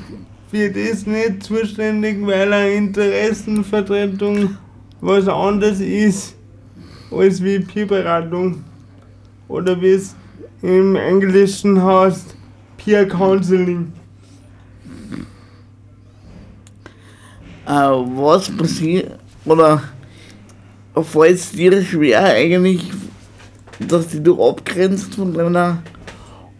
für 0.56 0.70
das 0.70 1.06
nicht 1.06 1.42
zuständig, 1.42 2.16
weil 2.26 2.50
eine 2.50 2.72
Interessenvertretung 2.72 4.56
was 5.02 5.28
anderes 5.28 5.80
ist 5.80 6.34
als 7.10 7.42
wie 7.42 7.58
Peerberatung. 7.58 8.64
Oder 9.48 9.80
wie 9.80 9.90
es 9.90 10.16
im 10.62 10.96
Englischen 10.96 11.82
heißt, 11.82 12.34
Peer 12.78 13.06
Counseling. 13.06 13.92
Äh, 17.66 17.70
was 17.70 18.50
passiert, 18.56 19.18
oder 19.44 19.82
fällt 21.02 21.34
es 21.34 21.50
dir 21.52 21.82
schwer 21.82 22.24
eigentlich, 22.24 22.90
dass 23.78 24.08
du 24.08 24.20
dich 24.20 24.38
abgrenzt 24.38 25.16
von 25.16 25.34
deiner 25.34 25.82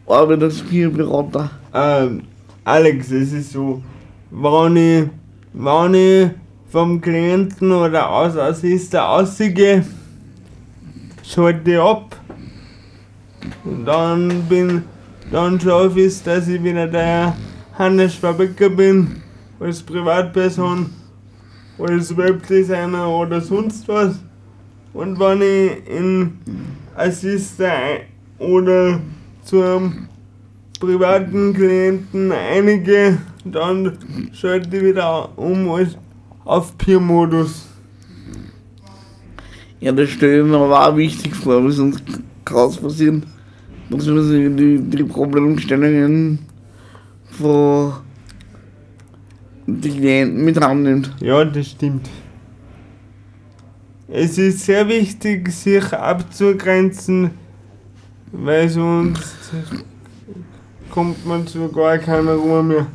Arbeit 0.07 0.43
als 0.43 0.61
Peerberater? 0.61 1.51
Ähm, 1.73 2.23
Alex, 2.67 3.13
es 3.13 3.33
ist 3.33 3.53
so, 3.53 3.81
wenn 4.29 4.77
ich, 4.77 5.09
wenn 5.53 5.95
ich 5.95 6.31
vom 6.69 7.01
Klienten 7.01 7.71
oder 7.71 8.11
aus 8.11 8.37
Assister 8.37 9.09
ausgehe, 9.09 9.87
schalte 11.23 11.71
ich 11.71 11.79
ab. 11.79 12.21
Und 13.63 13.85
dann 13.85 14.43
bin, 14.49 14.83
dann 15.31 15.61
schaffe 15.61 16.01
ich 16.01 16.07
es, 16.07 16.25
dass 16.25 16.49
ich 16.49 16.61
wieder 16.61 16.89
der 16.89 17.37
Hannes 17.79 18.17
Fabriker 18.17 18.69
bin, 18.69 19.23
als 19.61 19.81
Privatperson, 19.81 20.91
als 21.79 22.17
Webdesigner 22.17 23.09
oder 23.09 23.41
sonst 23.41 23.87
was. 23.87 24.19
Und 24.93 25.21
wenn 25.21 25.41
ich 25.41 25.89
in 25.89 26.39
Assister 26.97 27.71
ein- 27.71 28.01
oder 28.41 28.99
zu 29.45 29.63
einem 29.63 30.09
privaten 30.79 31.55
Klienten 31.55 32.33
einige, 32.33 33.19
dann 33.45 33.99
schalte 34.33 34.77
ich 34.77 34.83
wieder 34.83 35.37
um 35.39 35.71
als 35.71 35.97
auf 36.45 36.77
Peer-Modus. 36.79 37.67
Ja, 39.81 39.93
das 39.93 40.11
stelle 40.11 40.41
ich 40.41 40.47
mir 40.47 40.57
aber 40.57 40.89
auch 40.89 40.97
wichtig 40.97 41.35
vor, 41.35 41.63
weil 41.63 41.71
sonst 41.71 42.03
kann 42.45 42.69
es 42.69 42.77
passieren, 42.77 43.27
dass 43.91 44.07
man 44.07 44.23
sich 44.23 44.57
die, 44.57 44.79
die 44.79 45.05
Problemstellungen 45.05 46.39
von 47.31 47.95
den 49.67 49.97
Klienten 49.99 50.45
mit 50.45 50.59
annimmt. 50.59 51.15
Ja, 51.21 51.45
das 51.45 51.69
stimmt. 51.69 52.09
Es 54.09 54.39
ist 54.39 54.61
sehr 54.61 54.89
wichtig, 54.89 55.51
sich 55.51 55.93
abzugrenzen, 55.93 57.33
weil 58.31 58.69
sonst 58.69 59.53
kommt 60.97 61.27
man 61.27 61.47
zu 61.47 61.69
gar 61.69 61.99
keiner 61.99 62.33
Ruhe 62.33 62.63
mehr. 62.63 62.87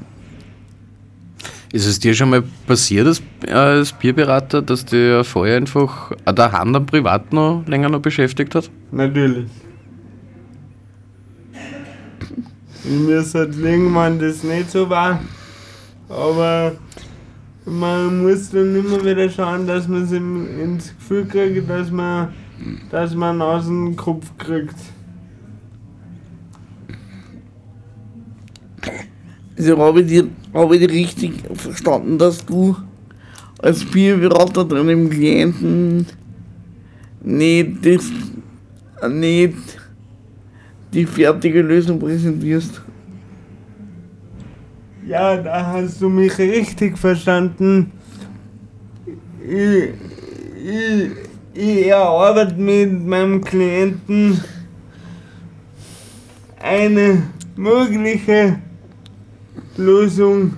Ist 1.71 1.85
es 1.85 1.99
dir 1.99 2.15
schon 2.15 2.31
mal 2.31 2.41
passiert 2.65 3.05
als, 3.05 3.21
als 3.47 3.93
Bierberater, 3.93 4.63
dass 4.63 4.83
dir 4.83 5.23
vorher 5.23 5.57
einfach 5.57 6.11
der 6.27 6.51
Hand 6.51 6.75
am 6.75 6.87
Privat 6.87 7.31
noch 7.31 7.63
länger 7.67 7.89
noch 7.89 8.01
beschäftigt 8.01 8.55
hat? 8.55 8.71
Natürlich. 8.91 9.45
Mir 12.85 13.19
ist 13.19 13.35
halt 13.35 13.55
irgendwann 13.55 14.17
das 14.17 14.43
nicht 14.43 14.71
so 14.71 14.89
war, 14.89 15.19
aber 16.09 16.71
man 17.65 18.23
muss 18.23 18.49
dann 18.49 18.75
immer 18.75 19.05
wieder 19.05 19.29
schauen, 19.29 19.67
dass 19.67 19.87
man 19.87 20.05
es 20.05 20.11
ins 20.11 20.95
Gefühl 20.97 21.27
kriegt, 21.27 21.69
dass 21.69 21.91
man, 21.91 22.29
dass 22.89 23.13
man 23.13 23.39
aus 23.43 23.67
dem 23.67 23.95
Kopf 23.95 24.25
kriegt. 24.39 24.75
Also 29.61 29.77
habe 29.77 30.01
ich, 30.01 30.07
die, 30.07 30.23
habe 30.55 30.75
ich 30.75 30.89
richtig 30.89 31.33
verstanden, 31.53 32.17
dass 32.17 32.43
du 32.43 32.75
als 33.59 33.85
Peerberater 33.85 34.65
deinem 34.65 35.07
Klienten 35.07 36.07
nicht, 37.23 37.85
das, 37.85 38.11
nicht 39.11 39.53
die 40.91 41.05
fertige 41.05 41.61
Lösung 41.61 41.99
präsentierst. 41.99 42.81
Ja, 45.05 45.37
da 45.37 45.73
hast 45.73 46.01
du 46.01 46.09
mich 46.09 46.35
richtig 46.39 46.97
verstanden. 46.97 47.91
Ich, 49.47 49.89
ich, 50.65 51.11
ich 51.53 51.85
erarbeite 51.85 52.55
mit 52.55 53.05
meinem 53.05 53.43
Klienten 53.43 54.43
eine 56.59 57.21
mögliche 57.55 58.57
Lösung. 59.77 60.53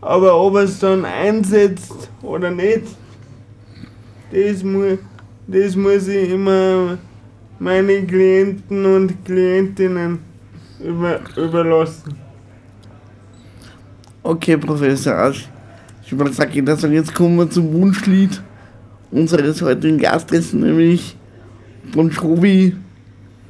Aber 0.00 0.38
ob 0.38 0.56
er 0.56 0.62
es 0.62 0.78
dann 0.78 1.04
einsetzt 1.04 2.10
oder 2.22 2.50
nicht, 2.50 2.82
das, 4.30 4.62
mu 4.62 4.96
das 5.46 5.74
muss 5.74 6.06
ich 6.08 6.30
immer 6.30 6.98
meine 7.58 8.04
Klienten 8.06 8.84
und 8.84 9.24
Klientinnen 9.24 10.20
über 10.84 11.20
überlassen. 11.36 12.16
Okay, 14.22 14.56
Professor 14.56 15.14
Asch. 15.14 15.48
Ich 16.04 16.16
würde 16.16 16.32
sagen, 16.32 16.64
das 16.64 16.84
und 16.84 16.92
jetzt 16.92 17.14
kommen 17.14 17.36
wir 17.36 17.50
zum 17.50 17.72
Wunschlied 17.72 18.40
unseres 19.10 19.60
heutigen 19.62 19.98
Gastes, 19.98 20.52
nämlich 20.52 21.16
von 21.92 22.12
Schobi 22.12 22.76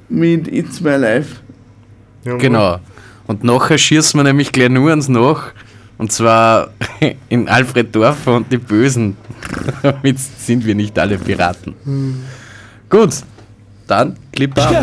mit 0.08 0.48
It's 0.48 0.80
My 0.80 0.96
Life. 0.96 1.36
Genau. 2.24 2.78
Und 3.28 3.44
nachher 3.44 3.78
schießen 3.78 4.18
wir 4.18 4.24
nämlich 4.24 4.50
gleich 4.50 4.70
nur 4.70 4.90
ans 4.90 5.08
Nach. 5.08 5.52
Und 5.98 6.10
zwar 6.10 6.70
in 7.28 7.48
Alfred 7.48 7.94
Dorfer 7.94 8.36
und 8.36 8.50
die 8.50 8.58
Bösen. 8.58 9.16
Damit 9.82 10.18
sind 10.18 10.64
wir 10.64 10.74
nicht 10.74 10.98
alle 10.98 11.18
Piraten. 11.18 11.74
Gut, 12.88 13.10
dann 13.86 14.16
Clip 14.32 14.58
ab. 14.58 14.74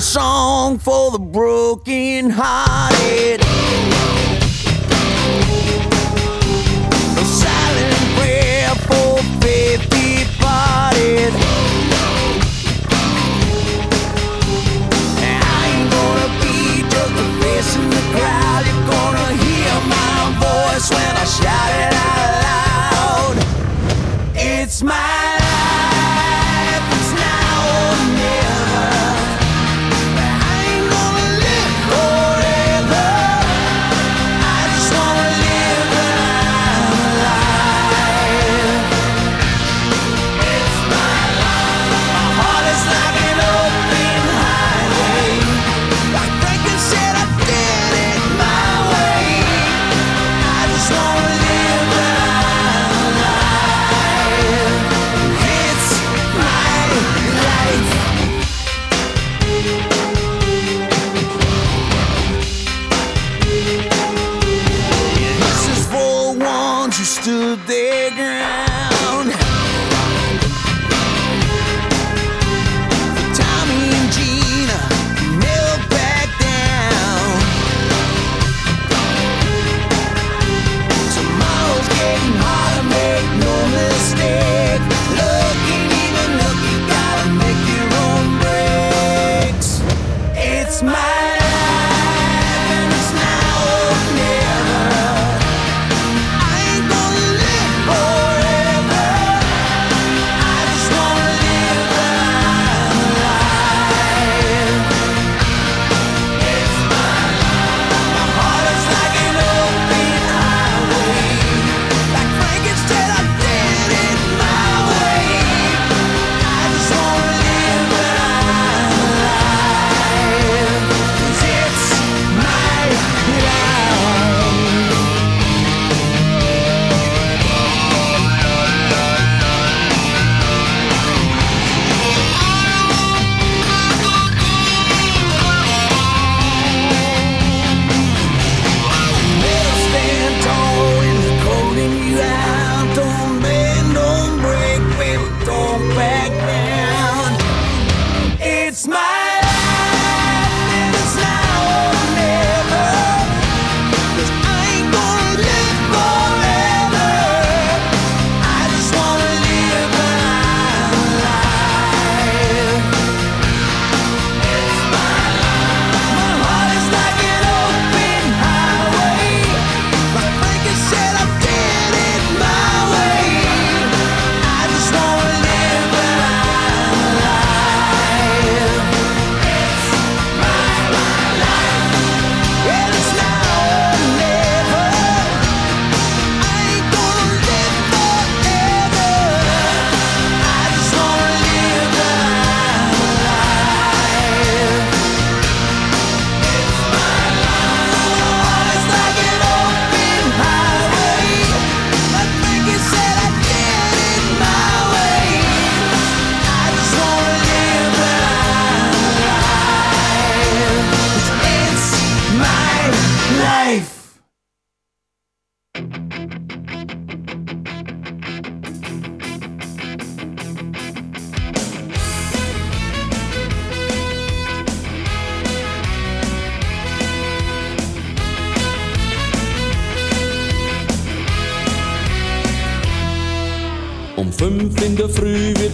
Song 0.00 0.78
for 0.78 1.10
the 1.10 1.18
broken 1.18 2.30
hearted. 2.30 3.37
shouted 21.40 21.97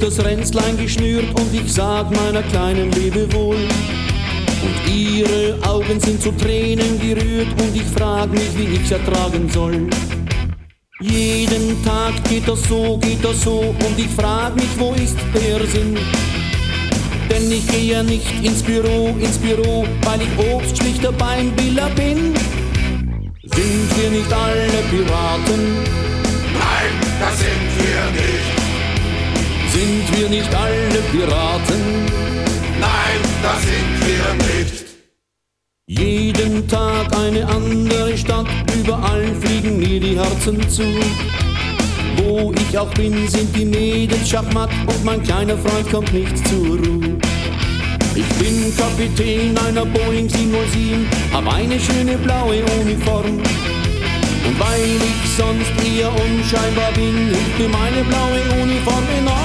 das 0.05 0.23
Ränzlein 0.23 0.77
geschnürt 0.77 1.25
und 1.41 1.55
ich 1.55 1.73
sag 1.73 2.11
meiner 2.15 2.43
kleinen 2.43 2.93
Liebe 2.93 3.33
wohl. 3.33 3.57
Und 3.57 4.95
ihre 4.95 5.57
Augen 5.67 5.99
sind 5.99 6.21
zu 6.21 6.31
Tränen 6.33 7.01
gerührt 7.01 7.49
und 7.59 7.75
ich 7.75 7.85
frag 7.97 8.31
mich, 8.31 8.51
wie 8.55 8.77
ich's 8.77 8.91
ertragen 8.91 9.49
soll. 9.49 9.89
Jeden 11.01 11.83
Tag 11.83 12.13
geht 12.29 12.47
das 12.47 12.63
so, 12.69 12.99
geht 12.99 13.25
das 13.25 13.41
so 13.43 13.61
und 13.61 13.99
ich 13.99 14.09
frag 14.09 14.55
mich, 14.57 14.69
wo 14.77 14.93
ist 14.93 15.17
der 15.35 15.67
Sinn? 15.69 15.97
Denn 17.31 17.51
ich 17.51 17.67
gehe 17.69 17.95
ja 17.95 18.03
nicht 18.03 18.27
ins 18.43 18.63
Büro, 18.63 19.17
ins 19.19 19.39
Büro, 19.39 19.87
weil 20.03 20.21
ich 20.21 20.53
Obstschlichter 20.53 21.13
beim 21.13 21.51
Biller 21.53 21.89
bin. 21.91 22.35
Sind 23.43 23.89
wir 23.97 24.11
nicht 24.11 24.33
alle 24.33 24.83
Piraten? 24.91 25.77
Nein, 26.53 26.93
das 27.21 27.39
sind 27.39 27.71
wir 27.79 28.23
nicht. 28.23 28.54
Sind 29.75 30.17
wir 30.17 30.29
nicht 30.29 30.55
alle 30.55 31.01
Piraten? 31.11 31.81
Nein, 32.81 33.21
das 33.43 33.61
sind 33.63 33.93
wir 34.07 34.27
nicht. 34.47 34.85
Jeden 35.89 36.69
Tag 36.69 37.13
eine 37.17 37.45
andere 37.49 38.17
Stadt, 38.17 38.47
überall 38.73 39.35
fliegen 39.41 39.81
mir 39.81 39.99
die 39.99 40.17
Herzen 40.17 40.69
zu. 40.69 40.85
Wo 42.19 42.53
ich 42.53 42.79
auch 42.79 42.95
bin, 42.95 43.27
sind 43.27 43.55
die 43.57 43.65
Mädels 43.65 44.29
schachmatt 44.29 44.71
und 44.87 45.05
mein 45.05 45.21
kleiner 45.25 45.59
Freund 45.59 45.91
kommt 45.91 46.15
nicht 46.15 46.39
zur 46.47 46.79
Ruhe. 46.79 47.19
Ich 48.15 48.29
bin 48.39 48.73
Kapitän 48.77 49.59
einer 49.59 49.85
Boeing 49.85 50.29
707, 50.29 51.05
hab 51.33 51.53
eine 51.53 51.81
schöne 51.81 52.17
blaue 52.19 52.63
Uniform. 52.81 53.43
Und 54.47 54.61
weil 54.61 55.01
ich 55.11 55.31
sonst 55.37 55.73
eher 55.85 56.13
unscheinbar 56.13 56.93
bin, 56.93 57.27
hilft 57.27 57.59
mir 57.59 57.69
meine 57.69 58.05
blaue 58.05 58.63
Uniform 58.63 59.05
enorm. 59.19 59.44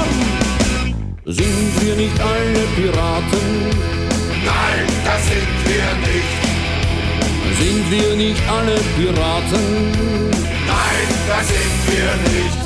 Sind 1.32 1.86
wir 1.86 1.96
nicht 1.96 2.20
alle 2.20 2.66
Piraten? 2.76 3.70
Nein, 4.44 4.88
das 5.06 5.28
sind 5.28 5.58
wir 5.64 5.90
nicht. 6.08 6.34
Sind 7.60 7.92
wir 7.92 8.16
nicht 8.16 8.42
alle 8.50 8.80
Piraten? 8.98 9.92
Nein, 10.66 11.08
das 11.28 11.48
sind 11.48 11.78
wir 11.86 12.12
nicht. 12.34 12.58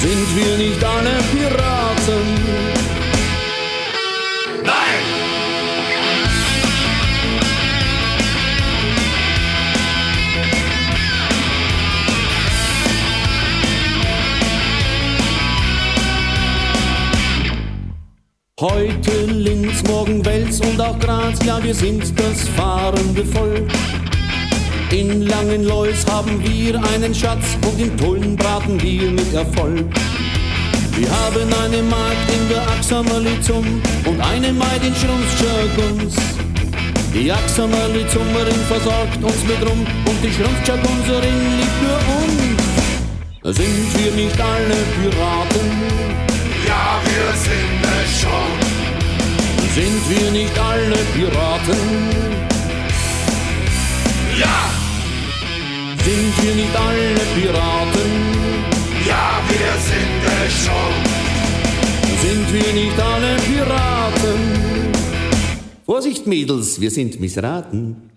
Sind 0.00 0.28
wir 0.34 0.56
nicht 0.56 0.82
alle 0.82 1.14
Piraten? 1.30 1.67
Heute 18.60 19.12
Linz, 19.26 19.84
morgen 19.86 20.24
Wels 20.26 20.60
und 20.60 20.80
auch 20.80 20.98
Graz, 20.98 21.38
ja 21.44 21.62
wir 21.62 21.72
sind 21.72 22.02
das 22.18 22.48
fahrende 22.56 23.24
Volk. 23.24 23.68
In 24.90 25.22
Langenlois 25.22 26.04
haben 26.10 26.42
wir 26.42 26.82
einen 26.92 27.14
Schatz 27.14 27.56
und 27.64 27.80
in 27.80 27.96
Tulln 27.96 28.34
braten 28.34 28.82
wir 28.82 29.12
mit 29.12 29.32
Erfolg. 29.32 29.86
Wir 30.96 31.08
haben 31.08 31.54
eine 31.64 31.82
Magd 31.84 32.32
in 32.32 32.48
der 32.48 32.62
Axamerlizum 32.62 33.64
und 34.06 34.20
eine 34.22 34.52
Maid 34.52 34.82
in 34.82 34.94
Schrumpfschaguns. 34.96 36.16
Die 37.14 37.30
Axamerlizummerin 37.30 38.60
versorgt 38.66 39.22
uns 39.22 39.44
mit 39.46 39.70
Rum 39.70 39.86
und 40.04 40.18
die 40.20 40.32
Schrumpfschagunserin 40.32 41.58
liebt 41.60 41.82
nur 41.84 43.52
uns. 43.52 43.56
Sind 43.56 43.94
wir 43.94 44.10
nicht 44.20 44.40
alle 44.40 44.74
Piraten? 45.00 46.27
Ja, 46.66 47.00
wir 47.04 47.32
sind 47.46 47.82
es 47.98 48.20
schon. 48.20 48.52
Sind 49.74 50.02
wir 50.10 50.30
nicht 50.32 50.58
alle 50.58 50.96
Piraten? 51.14 51.82
Ja! 54.38 54.58
Sind 56.04 56.42
wir 56.42 56.54
nicht 56.54 56.76
alle 56.76 57.14
Piraten? 57.34 58.10
Ja, 59.06 59.40
wir 59.48 59.72
sind 59.88 60.22
es 60.46 60.52
schon. 60.64 60.94
Sind 62.22 62.52
wir 62.52 62.72
nicht 62.72 63.00
alle 63.00 63.36
Piraten? 63.46 64.40
Vorsicht, 65.86 66.26
Mädels, 66.26 66.80
wir 66.80 66.90
sind 66.90 67.20
missraten. 67.20 68.10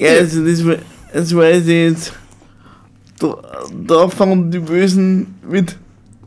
Ja, 0.00 0.12
also 0.12 0.44
das, 0.46 0.64
we- 0.64 0.78
das 1.12 1.34
weiß 1.36 1.62
ich 1.66 1.68
jetzt. 1.90 2.12
Da, 3.18 3.36
da 3.86 4.08
fangen 4.08 4.50
die 4.50 4.58
Bösen 4.60 5.34
mit, 5.46 5.76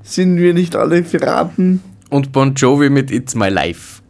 sind 0.04 0.38
wir 0.38 0.54
nicht 0.54 0.76
alle 0.76 1.02
Piraten? 1.02 1.82
Und 2.12 2.32
Bon 2.32 2.54
Jovi 2.54 2.92
mit 2.92 3.10
It's 3.10 3.34
My 3.34 3.50
Life. 3.50 4.02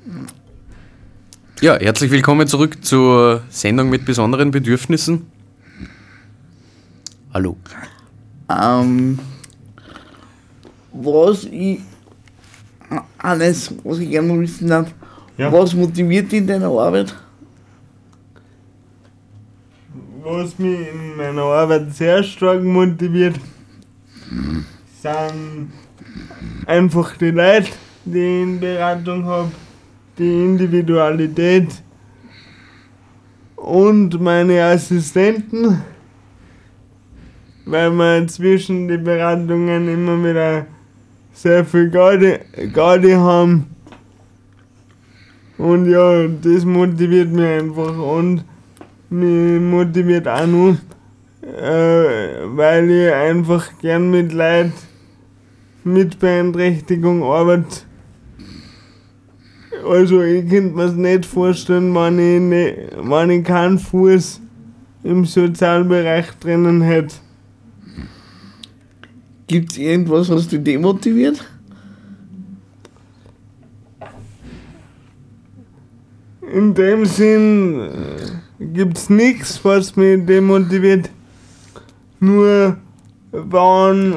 Ja, 1.61 1.77
herzlich 1.79 2.11
willkommen 2.11 2.45
zurück 2.45 2.83
zur 2.83 3.43
Sendung 3.47 3.89
mit 3.89 4.03
besonderen 4.03 4.51
Bedürfnissen. 4.51 5.27
Hallo. 7.33 7.55
Ähm, 8.49 9.17
was 10.91 11.45
ich, 11.45 11.79
alles, 13.17 13.73
was 13.85 13.99
ich 13.99 14.09
gerne 14.09 14.37
wissen 14.41 14.67
darf, 14.67 14.93
Ja. 15.37 15.53
was 15.53 15.73
motiviert 15.73 16.33
dich 16.33 16.39
in 16.39 16.47
deiner 16.47 16.67
Arbeit? 16.67 17.15
Was 20.25 20.57
mich 20.57 20.87
in 20.87 21.17
meiner 21.17 21.41
Arbeit 21.41 21.93
sehr 21.93 22.23
stark 22.23 22.63
motiviert, 22.63 23.35
sind 25.01 25.73
einfach 26.65 27.17
die 27.17 27.31
Leute, 27.31 27.71
die 28.05 28.19
ich 28.19 28.43
in 28.43 28.57
Beratung 28.57 29.25
habe, 29.25 29.51
die 30.17 30.45
Individualität 30.45 31.67
und 33.57 34.21
meine 34.21 34.63
Assistenten, 34.63 35.81
weil 37.65 37.91
wir 37.91 38.25
zwischen 38.27 38.87
den 38.87 39.03
Beratungen 39.03 39.89
immer 39.89 40.23
wieder 40.23 40.67
sehr 41.33 41.65
viel 41.65 41.89
Garde 41.89 43.19
haben. 43.19 43.75
Und 45.57 45.91
ja, 45.91 46.27
das 46.29 46.63
motiviert 46.63 47.29
mich 47.29 47.45
einfach 47.45 47.97
und 47.97 48.45
mich 49.13 49.61
motiviert 49.61 50.27
auch 50.27 50.47
nur, 50.47 50.77
äh, 51.41 52.43
weil 52.45 52.89
ich 52.89 53.13
einfach 53.13 53.69
gern 53.79 54.09
mit 54.09 54.33
Leuten 54.33 54.73
mit 55.83 56.19
Beeinträchtigung 56.19 57.23
arbeite. 57.23 57.81
Also 59.85 60.21
ich 60.21 60.49
könnte 60.49 60.75
mir 60.75 60.91
nicht 60.91 61.25
vorstellen, 61.25 61.93
wenn 61.93 62.19
ich, 62.19 62.41
ne, 62.41 62.89
wenn 63.01 63.29
ich 63.29 63.43
keinen 63.43 63.77
Fuß 63.77 64.39
im 65.03 65.25
Sozialbereich 65.25 66.31
drinnen 66.39 66.81
hätte. 66.81 67.15
Gibt 69.47 69.71
es 69.71 69.77
irgendwas, 69.77 70.29
was 70.29 70.47
dich 70.47 70.63
demotiviert? 70.63 71.43
In 76.53 76.73
dem 76.73 77.05
Sinn 77.05 77.79
äh, 77.79 78.42
gibt's 78.73 79.09
nichts, 79.09 79.63
was 79.63 79.95
mich 79.95 80.25
demotiviert. 80.25 81.09
Nur 82.19 82.77
wenn, 83.31 84.13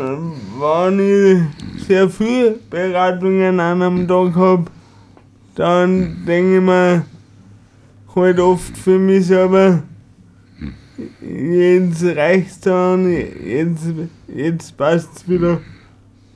wenn 0.61 0.99
ich 1.01 1.87
sehr 1.87 2.09
viele 2.09 2.59
Beratungen 2.71 3.59
an 3.61 3.83
einem 3.83 4.07
Tag 4.07 4.35
habe, 4.35 4.67
dann 5.55 6.25
denke 6.27 6.57
ich 6.57 6.63
mir 6.63 7.05
halt 8.15 8.39
oft 8.41 8.77
für 8.77 8.99
mich 8.99 9.27
selber, 9.27 9.83
jetzt 11.21 12.05
reicht's 12.05 12.61
dann, 12.61 13.11
jetzt, 13.11 13.87
jetzt 14.29 14.77
passt's 14.77 15.29
wieder. 15.29 15.61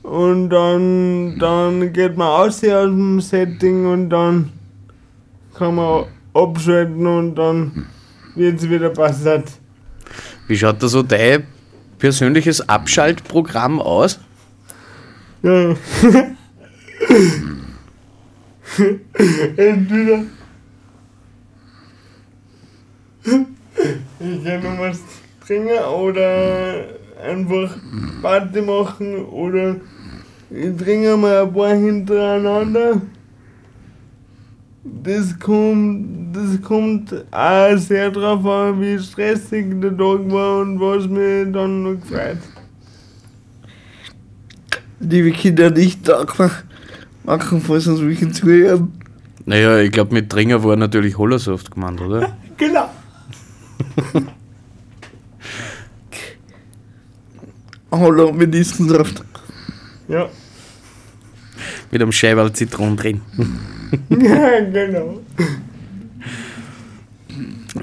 Und 0.03 0.49
dann, 0.49 1.37
dann 1.37 1.93
geht 1.93 2.17
man 2.17 2.27
aus 2.27 2.61
dem 2.61 3.21
Setting 3.21 3.85
und 3.85 4.09
dann 4.09 4.49
kann 5.53 5.75
man 5.75 6.05
abschalten 6.33 7.05
und 7.05 7.35
dann 7.35 7.85
wird's 8.35 8.69
wieder 8.69 8.89
passiert. 8.89 9.45
Wie 10.47 10.57
schaut 10.57 10.81
da 10.81 10.87
so 10.87 11.03
dein 11.03 11.45
persönliches 11.97 12.67
Abschaltprogramm 12.67 13.79
aus? 13.79 14.19
Ja. 15.43 15.75
Entweder 19.57 20.23
ich 23.23 24.43
kann 24.43 24.63
noch 24.63 24.79
was 24.79 24.99
trinken 25.45 25.77
oder 25.77 26.85
einfach 27.23 27.77
Party 28.21 28.61
machen 28.61 29.25
oder 29.25 29.75
ich 30.49 30.75
trinke 30.77 31.17
mal 31.17 31.43
ein 31.43 31.53
paar 31.53 31.73
hintereinander. 31.75 33.01
Das 34.83 35.37
kommt, 35.37 36.35
das 36.35 36.59
kommt 36.63 37.13
auch 37.31 37.77
sehr 37.77 38.09
drauf 38.09 38.43
an, 38.45 38.81
wie 38.81 38.97
stressig 38.97 39.79
der 39.79 39.95
Tag 39.95 40.31
war 40.31 40.61
und 40.61 40.79
was 40.79 41.07
mich 41.07 41.53
dann 41.53 41.83
noch 41.83 42.01
gefreut. 42.01 42.39
Liebe 44.99 45.31
Kinder, 45.31 45.69
nicht 45.69 46.07
machen, 46.07 46.49
machen 47.23 47.61
falls 47.61 47.85
uns 47.85 48.01
welche 48.01 48.31
zuhören. 48.31 48.91
Naja, 49.45 49.77
ich 49.79 49.91
glaube, 49.91 50.15
mit 50.15 50.33
Dringer 50.33 50.63
war 50.63 50.75
natürlich 50.75 51.15
Hollersoft 51.17 51.71
gemeint, 51.71 52.01
oder? 52.01 52.35
Genau. 52.57 52.89
Hallo, 57.91 58.31
mit 58.31 58.51
Nissensaft. 58.51 59.23
Ja. 60.07 60.29
Mit 61.91 62.01
einem 62.01 62.11
Scheiberl 62.11 62.53
Zitronen 62.53 62.97
drin. 62.97 63.21
ja, 64.09 64.59
genau. 64.73 65.19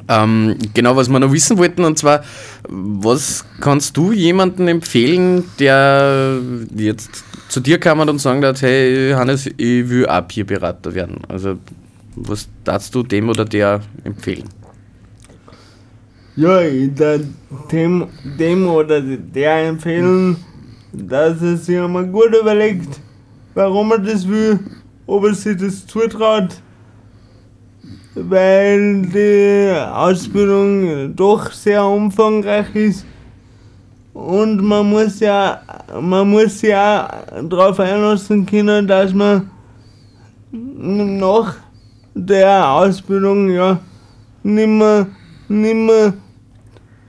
Ähm, 0.06 0.56
genau, 0.74 0.96
was 0.96 1.09
wir 1.09 1.18
noch 1.18 1.32
wissen 1.32 1.56
wollten, 1.59 1.84
und 1.84 1.98
zwar, 1.98 2.22
was 2.68 3.44
kannst 3.61 3.96
du 3.96 4.12
jemandem 4.12 4.68
empfehlen, 4.68 5.44
der 5.59 6.40
jetzt 6.74 7.24
zu 7.48 7.61
dir 7.61 7.78
kam 7.78 8.00
und 8.00 8.18
sagen 8.18 8.44
hat, 8.44 8.61
hey 8.62 9.12
Hannes, 9.12 9.46
ich 9.46 9.88
will 9.88 10.06
auch 10.06 10.22
Bierberater 10.22 10.94
werden. 10.94 11.20
Also 11.28 11.59
was 12.14 12.48
darfst 12.64 12.94
du 12.94 13.02
dem 13.02 13.28
oder 13.28 13.44
der 13.44 13.80
empfehlen? 14.04 14.44
Ja, 16.36 16.61
ich 16.62 16.94
darf 16.94 17.20
dem, 17.72 18.06
dem 18.38 18.68
oder 18.68 19.00
der 19.00 19.68
empfehlen, 19.68 20.36
dass 20.92 21.42
er 21.42 21.56
sich 21.56 21.78
einmal 21.78 22.06
gut 22.06 22.34
überlegt, 22.40 23.00
warum 23.54 23.90
er 23.92 23.98
das 23.98 24.28
will, 24.28 24.61
ob 25.09 25.24
er 25.24 25.34
sich 25.34 25.56
das 25.56 25.86
zutraut, 25.86 26.61
weil 28.14 29.02
die 29.06 29.72
Ausbildung 29.90 31.16
doch 31.16 31.50
sehr 31.50 31.82
umfangreich 31.84 32.74
ist. 32.74 33.06
Und 34.12 34.62
man 34.62 34.90
muss 34.90 35.20
ja, 35.20 35.62
man 35.98 36.28
muss 36.28 36.61
ja 36.61 37.09
darauf 37.42 37.80
einlassen 37.80 38.44
können, 38.44 38.86
dass 38.86 39.14
man 39.14 39.50
nach 40.52 41.56
der 42.14 42.70
Ausbildung 42.70 43.48
ja 43.48 43.78
nimmer, 44.42 45.06
nimmer 45.48 46.12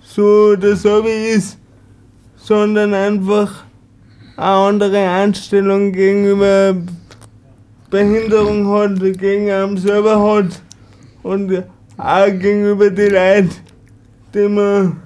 so 0.02 0.56
dasselbe 0.56 1.10
ist, 1.10 1.58
sondern 2.38 2.94
einfach 2.94 3.66
eine 4.38 4.48
andere 4.48 5.10
Einstellung 5.10 5.92
gegenüber 5.92 6.76
Behinderung 7.90 8.68
hat, 8.68 9.00
gegen 9.18 9.50
einem 9.50 9.78
selber 9.78 10.22
hat 10.22 10.62
und 11.24 11.64
auch 11.98 12.26
gegenüber 12.28 12.90
die 12.90 13.02
Leute, 13.02 13.50
die 14.34 14.48
man 14.48 14.98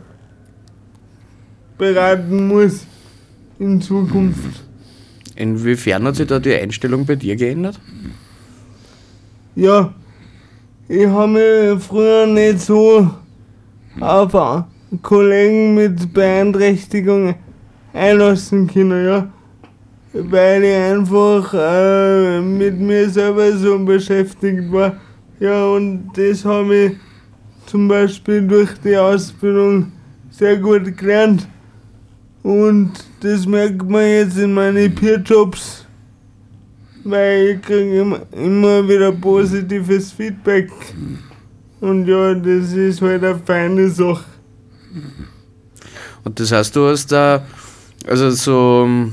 beraten 1.77 2.47
muss 2.47 2.85
in 3.59 3.81
Zukunft. 3.81 4.63
Inwiefern 5.35 6.05
hat 6.05 6.15
sich 6.15 6.27
da 6.27 6.39
die 6.39 6.53
Einstellung 6.53 7.05
bei 7.05 7.15
dir 7.15 7.35
geändert? 7.35 7.79
Ja, 9.55 9.93
ich 10.87 11.07
habe 11.07 11.73
mich 11.73 11.83
früher 11.83 12.27
nicht 12.27 12.59
so 12.59 13.09
auf 13.99 14.65
Kollegen 15.01 15.75
mit 15.75 16.13
Beeinträchtigung 16.13 17.35
einlassen 17.93 18.67
können, 18.67 19.05
ja. 19.05 19.31
Weil 20.13 20.63
ich 20.63 20.75
einfach 20.75 21.53
äh, 21.53 22.39
mit 22.39 22.79
mir 22.79 23.09
selber 23.09 23.51
so 23.57 23.79
beschäftigt 23.79 24.71
war. 24.71 24.97
Ja, 25.39 25.65
und 25.65 26.11
das 26.15 26.45
habe 26.45 26.75
ich 26.75 26.91
zum 27.65 27.87
Beispiel 27.87 28.47
durch 28.47 28.69
die 28.83 28.95
Ausbildung 28.95 29.91
sehr 30.29 30.57
gut 30.57 30.95
gelernt. 30.95 31.47
Und 32.43 32.91
das 33.21 33.45
merkt 33.45 33.89
man 33.89 34.05
jetzt 34.05 34.37
in 34.37 34.53
meinen 34.53 34.93
Peerjobs, 34.93 35.85
weil 37.03 37.55
ich 37.55 37.61
kriege 37.61 38.01
immer, 38.01 38.21
immer 38.33 38.87
wieder 38.87 39.11
positives 39.11 40.11
Feedback. 40.11 40.69
Und 41.79 42.05
ja, 42.05 42.33
das 42.33 42.73
ist 42.73 43.01
halt 43.01 43.23
eine 43.23 43.39
feine 43.39 43.89
Sache. 43.89 44.25
Und 46.23 46.39
das 46.39 46.51
heißt, 46.51 46.75
du 46.75 46.87
hast 46.87 47.11
da 47.11 47.45
also 48.05 48.29
so 48.31 49.09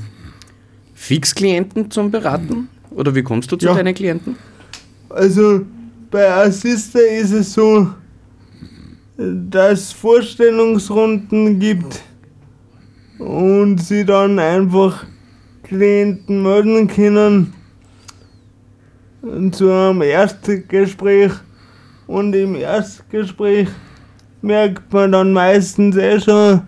Fixklienten 1.10 1.90
zum 1.90 2.12
Beraten? 2.12 2.68
Oder 2.92 3.12
wie 3.16 3.24
kommst 3.24 3.50
du 3.50 3.56
zu 3.56 3.66
Ja. 3.66 3.74
deinen 3.74 3.92
Klienten? 3.96 4.36
Also 5.08 5.62
bei 6.08 6.32
Assista 6.32 7.00
ist 7.00 7.32
es 7.32 7.52
so, 7.52 7.88
dass 9.16 9.72
es 9.80 9.92
Vorstellungsrunden 9.92 11.58
gibt 11.58 12.00
und 13.18 13.78
sie 13.78 14.04
dann 14.04 14.38
einfach 14.38 15.04
Klienten 15.64 16.44
melden 16.44 16.86
können 16.86 17.52
zu 19.50 19.68
einem 19.68 20.02
Erstgespräch 20.02 21.32
und 22.06 22.34
im 22.36 22.54
Erstgespräch 22.54 23.66
merkt 24.42 24.92
man 24.92 25.10
dann 25.10 25.32
meistens 25.32 25.96
eh 25.96 26.20
schon, 26.20 26.60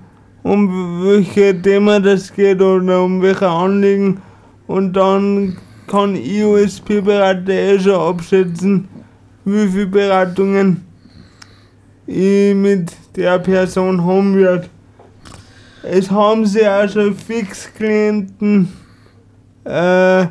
um 0.43 1.05
welche 1.05 1.63
Thema 1.63 2.01
das 2.01 2.35
geht 2.35 2.61
oder 2.61 3.05
um 3.05 3.23
welche 3.23 3.49
Anliegen 3.49 4.21
und 4.67 4.93
dann 4.95 5.57
kann 5.87 6.15
Peerberater 6.85 7.53
eh 7.53 7.79
schon 7.79 8.01
abschätzen, 8.01 8.89
wie 9.45 9.69
viele 9.69 9.87
Beratungen 9.87 10.85
ich 12.07 12.55
mit 12.55 12.93
der 13.17 13.39
Person 13.39 14.05
haben 14.05 14.37
werde. 14.37 14.69
Es 15.83 16.11
haben 16.11 16.47
sich 16.47 16.67
auch 16.67 16.89
schon 16.89 17.15
Fixklienten 17.15 18.73
äh, 19.65 20.27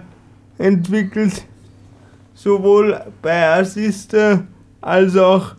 entwickelt, 0.58 1.46
sowohl 2.34 3.00
bei 3.22 3.60
Assista 3.60 4.44
als 4.80 5.16
auch 5.18 5.56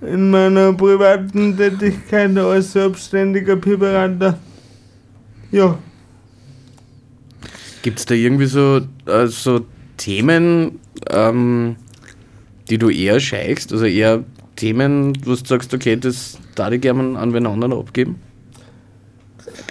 in 0.00 0.30
meiner 0.30 0.72
privaten 0.72 1.56
Tätigkeit 1.56 2.36
als 2.36 2.72
selbstständiger 2.72 3.56
Peerberater. 3.56 4.38
Ja. 5.50 5.78
Gibt 7.86 8.00
es 8.00 8.06
da 8.06 8.16
irgendwie 8.16 8.46
so, 8.46 8.80
äh, 9.06 9.28
so 9.28 9.60
Themen, 9.96 10.80
ähm, 11.08 11.76
die 12.68 12.78
du 12.78 12.90
eher 12.90 13.20
scheichst? 13.20 13.72
Also 13.72 13.84
eher 13.84 14.24
Themen, 14.56 15.16
wo 15.24 15.36
du 15.36 15.36
sagst, 15.36 15.72
okay, 15.72 15.94
das 15.94 16.36
darf 16.56 16.72
ich 16.72 16.80
gerne 16.80 17.16
an 17.16 17.32
wen 17.32 17.46
anderen 17.46 17.74
abgeben? 17.74 18.16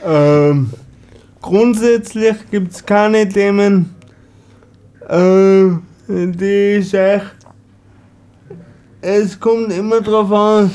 Ähm, 0.06 0.70
grundsätzlich 1.42 2.38
gibt 2.52 2.72
es 2.72 2.86
keine 2.86 3.28
Themen, 3.28 3.94
äh, 5.10 5.72
die 6.08 6.78
ich 6.80 6.96
euch. 6.96 7.22
Es 9.02 9.38
kommt 9.38 9.74
immer 9.74 10.00
darauf 10.00 10.32
an, 10.32 10.72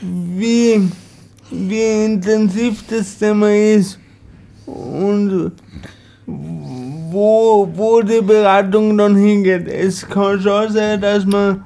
wie, 0.00 0.90
wie 1.52 2.04
intensiv 2.06 2.82
das 2.88 3.18
Thema 3.18 3.52
ist 3.52 4.01
und 4.66 5.52
wo, 6.26 7.68
wo 7.74 8.00
die 8.00 8.22
Beratung 8.22 8.96
dann 8.96 9.16
hingeht. 9.16 9.68
Es 9.68 10.08
kann 10.08 10.40
schon 10.40 10.72
sein, 10.72 11.00
dass 11.00 11.24
man 11.26 11.64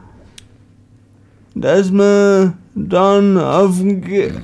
dass 1.56 1.90
man 1.90 2.52
dann 2.74 3.38
auf, 3.38 3.76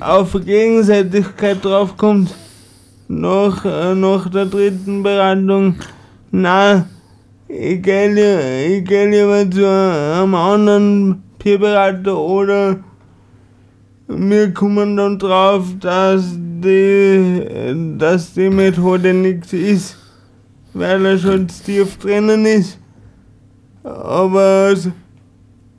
auf 0.01 0.33
Gegenseitigkeit 0.45 1.63
draufkommt. 1.63 2.35
Nach, 3.09 3.65
äh, 3.67 3.95
nach 3.95 4.31
der 4.31 4.47
dritten 4.47 5.03
Beratung, 5.03 5.75
na, 6.31 6.87
ich 7.47 7.83
gehe 7.83 8.09
ich 8.67 8.85
geh 8.87 9.05
lieber 9.05 9.51
zu 9.51 9.69
einem 9.69 10.35
anderen 10.35 11.23
Peerberater 11.39 12.17
oder 12.17 12.79
wir 14.17 14.53
kommen 14.53 14.97
dann 14.97 15.19
drauf, 15.19 15.65
dass 15.81 16.25
die, 16.35 17.97
dass 17.99 18.35
die 18.35 18.51
Methode 18.51 19.15
nichts 19.15 19.53
ist, 19.53 19.97
weil 20.73 21.05
er 21.07 21.19
schon 21.19 21.49
tief 21.49 21.99
drinnen 21.99 22.45
ist. 22.47 22.79
Aber 23.83 24.75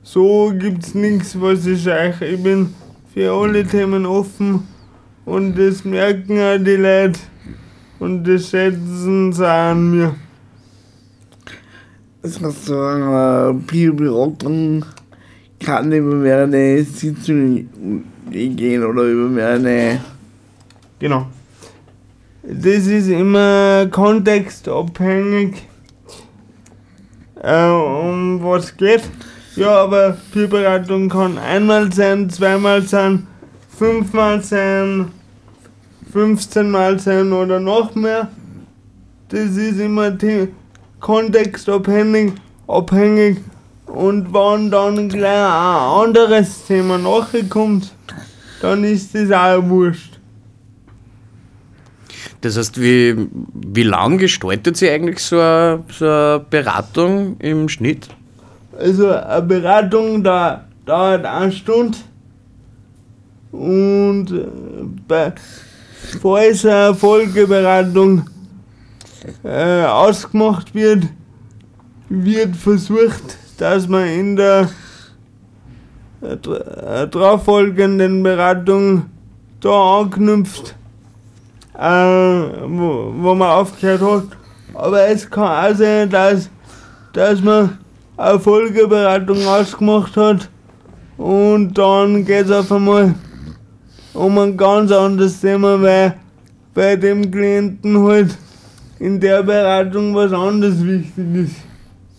so 0.02 0.52
gibt's 0.58 0.94
nichts, 0.94 1.40
was 1.40 1.66
ich 1.66 1.82
sage. 1.82 2.26
Ich 2.26 2.42
bin 2.42 2.74
für 3.12 3.32
alle 3.32 3.64
Themen 3.64 4.06
offen 4.06 4.66
und 5.24 5.56
das 5.56 5.84
merken 5.84 6.38
auch 6.38 6.58
die 6.58 6.76
Leute 6.76 7.20
und 7.98 8.24
das 8.24 8.50
schätzen 8.50 9.32
sie 9.32 9.48
an 9.48 9.90
mir. 9.90 10.14
Das 12.22 12.40
heißt, 12.40 12.66
so 12.66 12.78
eine 12.78 13.60
Peerberatung 13.66 14.84
kann 15.60 15.92
über 15.92 16.14
mehrere 16.14 16.82
Sitzungen 16.82 18.13
gehen 18.30 18.84
oder 18.84 19.02
über 19.02 19.28
mehrere. 19.28 20.00
Genau. 20.98 21.26
Das 22.42 22.86
ist 22.86 23.08
immer 23.08 23.86
kontextabhängig, 23.90 25.66
äh, 27.42 27.68
um 27.68 28.40
was 28.42 28.76
geht. 28.76 29.02
Ja, 29.56 29.82
aber 29.82 30.16
Peerberatung 30.32 31.08
kann 31.08 31.38
einmal 31.38 31.92
sein, 31.92 32.28
zweimal 32.28 32.82
sein, 32.82 33.26
fünfmal 33.78 34.42
sein, 34.42 35.10
15 36.12 36.70
Mal 36.70 36.98
sein 36.98 37.32
oder 37.32 37.60
noch 37.60 37.94
mehr. 37.94 38.28
Das 39.28 39.56
ist 39.56 39.80
immer 39.80 40.12
kontextabhängig 41.00 42.32
abhängig. 42.66 43.38
und 43.86 44.32
wenn 44.32 44.70
dann 44.70 45.08
gleich 45.08 45.24
ein 45.24 46.08
anderes 46.08 46.66
Thema 46.66 46.98
nachkommt, 46.98 47.92
dann 48.64 48.82
ist 48.82 49.14
das 49.14 49.30
auch 49.30 49.62
wurscht. 49.68 50.18
Das 52.40 52.56
heißt, 52.56 52.80
wie, 52.80 53.14
wie 53.52 53.82
lang 53.82 54.18
gestaltet 54.18 54.76
sich 54.76 54.90
eigentlich 54.90 55.20
so 55.20 55.38
eine, 55.38 55.84
so 55.90 56.06
eine 56.06 56.44
Beratung 56.48 57.36
im 57.40 57.68
Schnitt? 57.68 58.08
Also 58.78 59.10
eine 59.10 59.42
Beratung 59.42 60.24
da 60.24 60.64
dauert 60.86 61.24
eine 61.24 61.52
Stunde 61.52 61.98
und 63.52 64.30
äh, 64.30 64.46
bei, 65.06 65.32
falls 66.20 66.64
eine 66.64 66.94
Folgeberatung 66.94 68.28
äh, 69.42 69.84
ausgemacht 69.84 70.74
wird, 70.74 71.04
wird 72.08 72.56
versucht, 72.56 73.38
dass 73.58 73.88
man 73.88 74.06
in 74.08 74.36
der 74.36 74.68
äh, 76.24 77.08
darauffolgenden 77.08 78.22
Beratung 78.22 79.06
da 79.60 80.00
anknüpft, 80.00 80.74
äh, 81.78 81.82
wo, 81.82 83.12
wo 83.16 83.34
man 83.34 83.50
aufgehört 83.50 84.02
hat. 84.02 84.24
Aber 84.74 85.06
es 85.08 85.30
kann 85.30 85.72
auch 85.72 85.76
sein, 85.76 86.10
dass, 86.10 86.50
dass 87.12 87.40
man 87.40 87.78
eine 88.16 88.40
Folgeberatung 88.40 89.46
ausgemacht 89.46 90.16
hat 90.16 90.48
und 91.16 91.74
dann 91.74 92.24
geht 92.24 92.46
es 92.46 92.50
auf 92.50 92.72
einmal 92.72 93.14
um 94.12 94.38
ein 94.38 94.56
ganz 94.56 94.90
anderes 94.92 95.40
Thema, 95.40 95.80
weil 95.80 96.14
bei 96.72 96.96
dem 96.96 97.30
Klienten 97.30 98.02
halt 98.02 98.36
in 98.98 99.20
der 99.20 99.42
Beratung 99.42 100.14
was 100.14 100.32
anderes 100.32 100.84
wichtig 100.84 101.34
ist. 101.34 101.56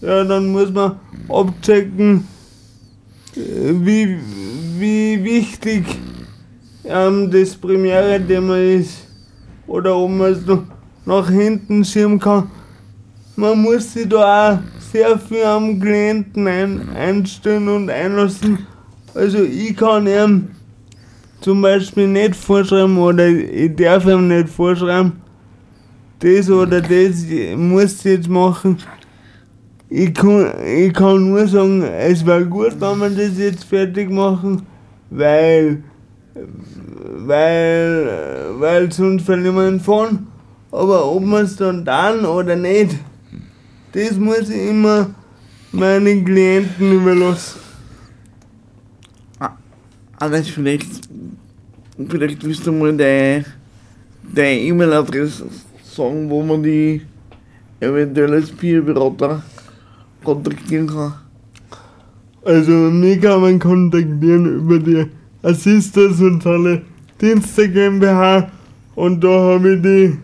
Ja, 0.02 0.24
dann 0.24 0.52
muss 0.52 0.72
man 0.72 1.00
abchecken, 1.30 2.28
wie, 3.36 4.18
wie 4.80 5.24
wichtig 5.24 5.86
ähm, 6.86 7.30
das 7.32 7.56
primäre 7.56 8.26
Thema 8.26 8.58
ist 8.58 9.08
oder 9.68 9.96
ob 9.96 10.12
man 10.12 10.32
es 10.32 10.46
noch 10.46 10.64
nach 11.06 11.30
hinten 11.30 11.84
schieben 11.84 12.20
kann. 12.20 12.50
Man 13.36 13.62
muss 13.62 13.94
sich 13.94 14.08
da 14.08 14.54
auch 14.54 14.60
sehr 14.92 15.20
viel 15.20 15.44
am 15.44 15.80
Klienten 15.80 16.48
ein, 16.48 16.90
einstellen 16.96 17.68
und 17.68 17.90
einlassen. 17.90 18.60
Also 19.14 19.40
ich 19.44 19.76
kann 19.76 20.08
ihm 20.08 20.50
zum 21.42 21.62
Beispiel 21.62 22.08
nicht 22.08 22.36
vorschreiben 22.36 22.98
oder 22.98 23.28
ich 23.28 23.76
darf 23.76 24.06
ihm 24.06 24.28
nicht 24.28 24.50
vorschreiben, 24.50 25.14
das 26.20 26.50
oder 26.50 26.82
das 26.82 27.26
muss 27.56 27.98
ich 28.00 28.04
jetzt 28.06 28.30
machen. 28.30 28.78
Ich 29.90 30.14
kann, 30.14 30.52
ich 30.66 30.94
kann 30.94 31.30
nur 31.30 31.48
sagen, 31.48 31.84
es 31.84 32.26
wäre 32.26 32.46
gut, 32.46 32.74
wenn 32.80 33.00
wir 33.00 33.10
das 33.10 33.38
jetzt 33.38 33.66
fertig 33.66 34.10
machen, 34.10 34.64
weil, 35.12 35.84
weil, 37.18 38.10
weil 38.58 38.92
sonst 38.92 39.26
verlieren 39.26 39.56
wir 39.56 39.70
den 39.70 39.80
Faden. 39.80 40.28
Aber 40.72 41.06
ob 41.06 41.24
wir 41.24 41.42
es 41.42 41.56
dann 41.56 41.86
dann 41.86 42.26
oder 42.26 42.56
nicht, 42.56 42.96
das 43.92 44.18
muss 44.18 44.50
ich 44.50 44.70
immer 44.70 45.12
meinen 45.72 46.26
Klienten 46.26 46.92
überlassen. 46.92 47.60
Alles 50.18 50.50
vielleicht, 50.50 50.88
vielleicht 52.10 52.44
willst 52.44 52.66
du 52.66 52.72
mal 52.72 52.96
deine, 52.96 53.46
E-Mail-Adresse 54.36 55.46
sagen, 55.84 56.30
wo 56.30 56.42
man 56.42 56.64
die 56.64 57.02
eventuell 57.80 58.34
als 58.34 58.52
Peerberater 58.52 59.44
kontaktieren 60.26 60.88
kann. 60.88 61.14
Also 62.44 62.72
mich 62.72 63.22
kann 63.22 63.40
man 63.42 63.60
kontaktieren 63.60 64.58
über 64.58 64.80
die 64.80 65.06
Assista 65.42 66.10
Soziale 66.12 66.82
Dienste 67.22 67.70
GmbH 67.70 68.52
und 68.96 69.24
da 69.24 69.30
habe 69.30 69.76
ich 69.76 69.82
die 69.82 70.18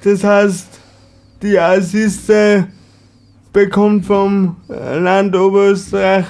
Das 0.04 0.24
heißt, 0.24 0.68
die 1.42 1.58
Assista 1.58 2.68
bekommt 3.54 4.06
vom 4.06 4.58
Land 4.68 5.36
Oberösterreich 5.36 6.26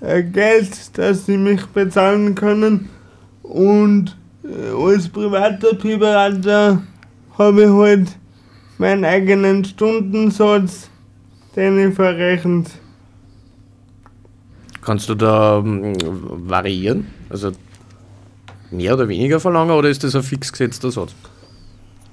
äh, 0.00 0.22
Geld, 0.22 0.96
dass 0.96 1.26
sie 1.26 1.36
mich 1.36 1.66
bezahlen 1.66 2.34
können. 2.34 2.88
Und 3.42 4.16
äh, 4.44 4.70
als 4.72 5.08
privater 5.08 5.74
Pieberater 5.74 6.82
habe 7.38 7.62
ich 7.62 7.70
halt 7.70 8.16
meinen 8.78 9.04
eigenen 9.04 9.64
Stundensatz, 9.64 10.88
den 11.56 11.90
ich 11.90 11.94
verrechnet. 11.94 12.70
Kannst 14.80 15.08
du 15.08 15.14
da 15.14 15.58
ähm, 15.58 15.94
variieren? 16.48 17.19
Also 17.30 17.52
mehr 18.70 18.94
oder 18.94 19.08
weniger 19.08 19.40
verlangen 19.40 19.70
oder 19.70 19.88
ist 19.88 20.02
das 20.04 20.14
ein 20.16 20.22
fix 20.22 20.52
gesetzter 20.52 20.90
Satz? 20.90 21.14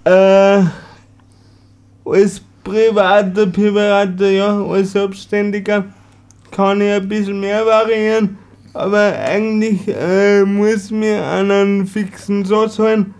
Äh, 0.05 0.63
als 2.05 2.41
privater 2.63 3.47
Pirater, 3.47 4.29
ja, 4.29 4.63
als 4.63 4.91
Selbstständiger 4.91 5.85
kann 6.51 6.81
ich 6.81 6.91
ein 6.91 7.09
bisschen 7.09 7.39
mehr 7.39 7.65
variieren, 7.65 8.37
aber 8.73 9.13
eigentlich 9.17 9.87
äh, 9.87 10.43
muss 10.45 10.91
mir 10.91 11.25
einen 11.25 11.87
fixen 11.87 12.45
Satz 12.45 12.79
halten 12.79 13.13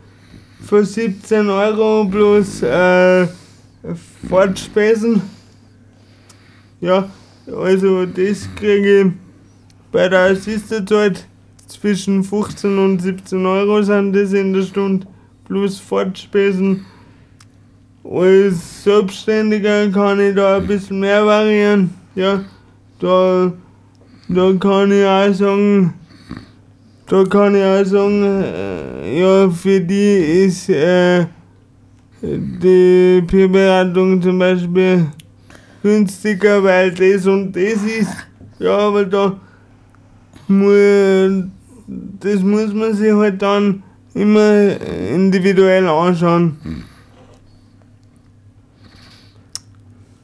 von 0.63 0.85
17 0.85 1.49
Euro 1.49 2.05
plus 2.05 2.61
äh, 2.61 3.27
Fahrtspesen. 4.29 5.21
Ja, 6.79 7.09
also 7.47 8.05
das 8.05 8.47
kriege 8.55 9.01
ich 9.01 9.11
bei 9.91 10.09
der 10.09 10.31
Assistenzeit 10.31 11.25
zwischen 11.67 12.23
15 12.23 12.77
und 12.77 13.01
17 13.01 13.45
Euro 13.45 13.81
sind 13.81 14.13
das 14.13 14.33
in 14.33 14.53
der 14.53 14.63
Stunde 14.63 15.05
plus 15.45 15.79
Fahrtspesen. 15.79 16.85
Als 18.03 18.83
Selbstständiger 18.83 19.89
kann 19.91 20.19
ich 20.19 20.35
da 20.35 20.57
ein 20.57 20.67
bisschen 20.67 21.01
mehr 21.01 21.25
variieren. 21.25 21.93
Ja, 22.15 22.43
da, 22.99 23.51
da 24.29 24.53
kann 24.53 24.91
ich 24.91 25.05
auch 25.05 25.33
sagen, 25.33 25.93
da 27.07 27.23
kann 27.25 27.55
ich 27.55 27.63
auch 27.63 27.85
sagen, 27.85 28.23
äh, 28.23 29.19
ja, 29.19 29.49
für 29.49 29.81
die 29.81 30.45
ist 30.45 30.69
äh, 30.69 31.25
die 32.21 33.21
Peerberatung 33.27 34.21
zum 34.21 34.39
Beispiel 34.39 35.05
günstiger, 35.83 36.63
weil 36.63 36.91
das 36.91 37.25
und 37.27 37.53
das 37.53 37.83
ist. 37.83 38.15
Ja, 38.59 38.77
aber 38.77 39.05
da 39.05 39.39
mu 40.47 40.71
das 41.87 42.41
muss 42.41 42.73
man 42.73 42.93
sich 42.93 43.13
halt 43.13 43.41
dann 43.41 43.83
immer 44.13 44.79
individuell 45.11 45.87
anschauen. 45.87 46.57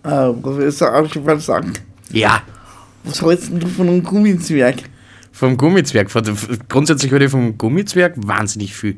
Äh, 0.03 0.34
Professor 0.34 0.89
Archibald 0.91 1.41
sagt, 1.41 1.82
Ja. 2.11 2.41
was 3.03 3.22
hältst 3.22 3.51
du 3.53 3.68
von 3.68 3.88
einem 3.88 4.03
Gummizwerg? 4.03 4.76
Vom 5.32 5.57
Gummizwerg. 5.57 6.09
Grundsätzlich 6.70 7.11
halte 7.11 7.26
ich 7.26 7.32
vom 7.32 7.57
Gummizwerg 7.57 8.14
wahnsinnig 8.18 8.76
viel. 8.76 8.97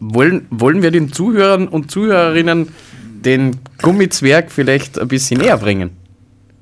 Wollen, 0.00 0.46
wollen 0.50 0.82
wir 0.82 0.90
den 0.90 1.12
Zuhörern 1.12 1.68
und 1.68 1.90
Zuhörerinnen 1.90 2.68
den 3.24 3.56
Gummizwerg 3.80 4.50
vielleicht 4.50 4.98
ein 4.98 5.06
bisschen 5.08 5.40
näher 5.40 5.56
bringen? 5.56 5.90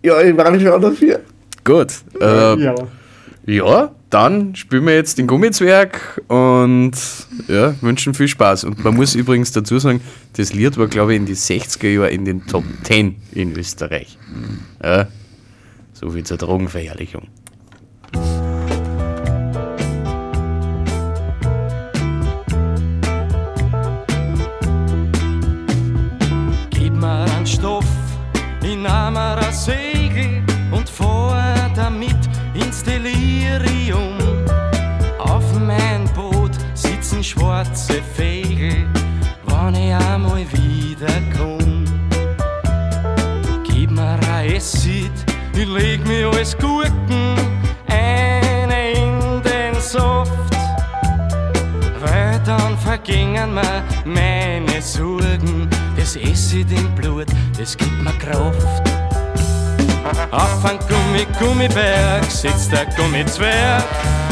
Ja, 0.03 0.20
ich 0.20 0.37
war 0.37 0.47
schon 0.61 0.81
dafür. 0.83 1.20
Gut. 1.64 1.95
Äh, 2.20 2.62
Ja. 2.62 2.74
ja, 3.47 3.91
dann 4.11 4.55
spielen 4.55 4.87
wir 4.87 4.95
jetzt 4.95 5.19
den 5.19 5.27
Gummizwerg 5.27 6.23
und 6.29 6.93
ja, 7.49 7.75
wünschen 7.81 8.15
viel 8.15 8.29
Spaß. 8.29 8.65
Und 8.65 8.85
man 8.85 8.95
muss 8.95 9.15
übrigens 9.15 9.53
dazu 9.53 9.79
sagen, 9.79 10.01
das 10.35 10.53
Lied 10.53 10.79
war, 10.79 10.87
glaube 10.87 11.15
ich, 11.15 11.21
in 11.21 11.27
die 11.27 11.35
60er 11.35 11.89
Jahre 11.89 12.11
in 12.11 12.25
den 12.25 12.47
Top 12.47 12.65
10 12.85 13.17
in 13.33 13.57
Österreich. 13.57 14.19
Ja, 14.83 15.09
so 15.93 16.11
viel 16.11 16.25
zur 16.25 16.37
Drogenverherrlichung. 16.37 17.29
Acid 56.57 56.73
im 56.73 56.95
Blut, 56.95 57.27
das 57.59 57.77
gibt 57.77 58.03
mir 58.03 58.13
Kraft. 58.13 58.89
Auf 60.31 60.65
ein 60.65 60.79
Gummi, 60.89 61.27
Gummiberg 61.39 62.25
sitzt 62.31 62.73
der 62.73 62.87
Gummizwerg. 62.97 63.85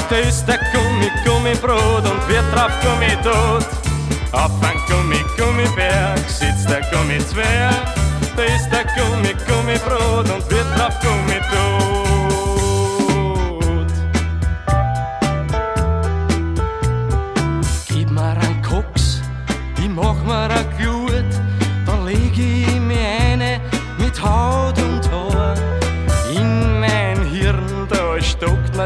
Da 0.09 0.17
ist 0.17 0.47
der 0.47 0.59
Gummi, 0.73 1.11
Gummibrot 1.23 2.03
und 2.11 2.29
wird 2.29 2.45
drauf 2.51 2.73
Gummi 2.81 3.13
tot. 3.23 3.67
Auf 4.33 4.53
ein 4.63 4.81
Gummi, 4.89 5.23
Gummiberg 5.37 6.19
sitzt 6.27 6.71
der 6.71 6.81
Gummizwerg. 6.91 7.95
Da 8.35 8.43
ist 8.43 8.71
der 8.71 8.85
Gummi, 8.97 9.35
Gummibrot 9.47 10.31
und 10.31 10.51
wird 10.51 10.79
drauf 10.79 10.95
Gummi 11.03 11.34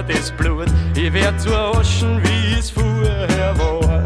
mir 0.02 0.14
das 0.14 0.30
Blut, 0.30 0.68
ich 0.94 1.12
werd 1.12 1.40
zu 1.40 1.54
Aschen, 1.54 2.20
wie 2.22 2.58
es 2.58 2.70
vorher 2.70 3.54
war. 3.58 4.04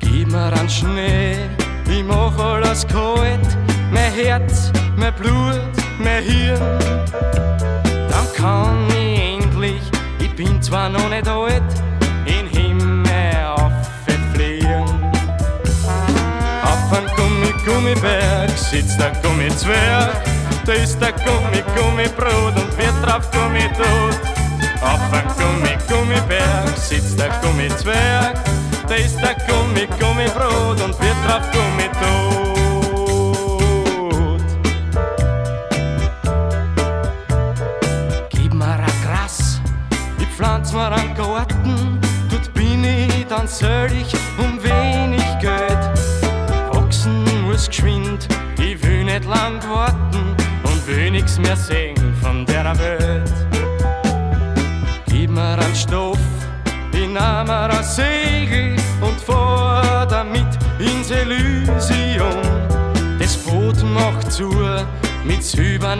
Gib 0.00 0.30
mir 0.30 0.52
einen 0.52 0.68
Schnee, 0.68 1.36
ich 1.88 2.04
mach 2.04 2.36
alles 2.38 2.86
kalt, 2.86 3.40
mein 3.90 4.12
Herz, 4.12 4.70
mein 4.96 5.14
Blut, 5.14 5.60
mein 5.98 6.22
Hirn. 6.22 6.60
Dann 8.10 8.26
kann 8.36 8.86
ich 8.90 9.44
endlich, 9.44 9.82
ich 10.18 10.34
bin 10.34 10.60
zwar 10.60 10.88
noch 10.88 11.08
nicht 11.08 11.28
alt, 11.28 11.62
in 12.26 12.46
Himmel 12.48 13.36
auffliegen. 13.56 14.88
Auf 16.62 16.98
ein 16.98 17.06
Gummi, 17.16 17.52
Gummiberg 17.64 18.50
sitzt 18.50 19.00
der 19.00 19.12
Gummizwerg. 19.22 20.22
Da 20.64 20.72
ist 20.74 21.00
der 21.00 21.12
Gummi, 21.12 21.62
Gummibrot 21.74 22.54
und 22.56 22.78
wird 22.78 22.91
drauf 23.02 23.30
Gummi 23.30 23.68
tot. 23.76 24.20
Auf 24.80 25.00
ein 25.12 25.26
Gummi, 25.36 25.76
Gummiberg 25.88 26.76
sitzt 26.76 27.18
der 27.18 27.30
Gummizwerg. 27.42 28.36
Da 28.88 28.94
ist 28.94 29.18
der 29.20 29.36
Gummi, 29.46 29.86
Gummibrot 29.98 30.80
und 30.80 30.98
wird 31.00 31.16
drauf 31.26 31.42
Gummi 31.52 31.71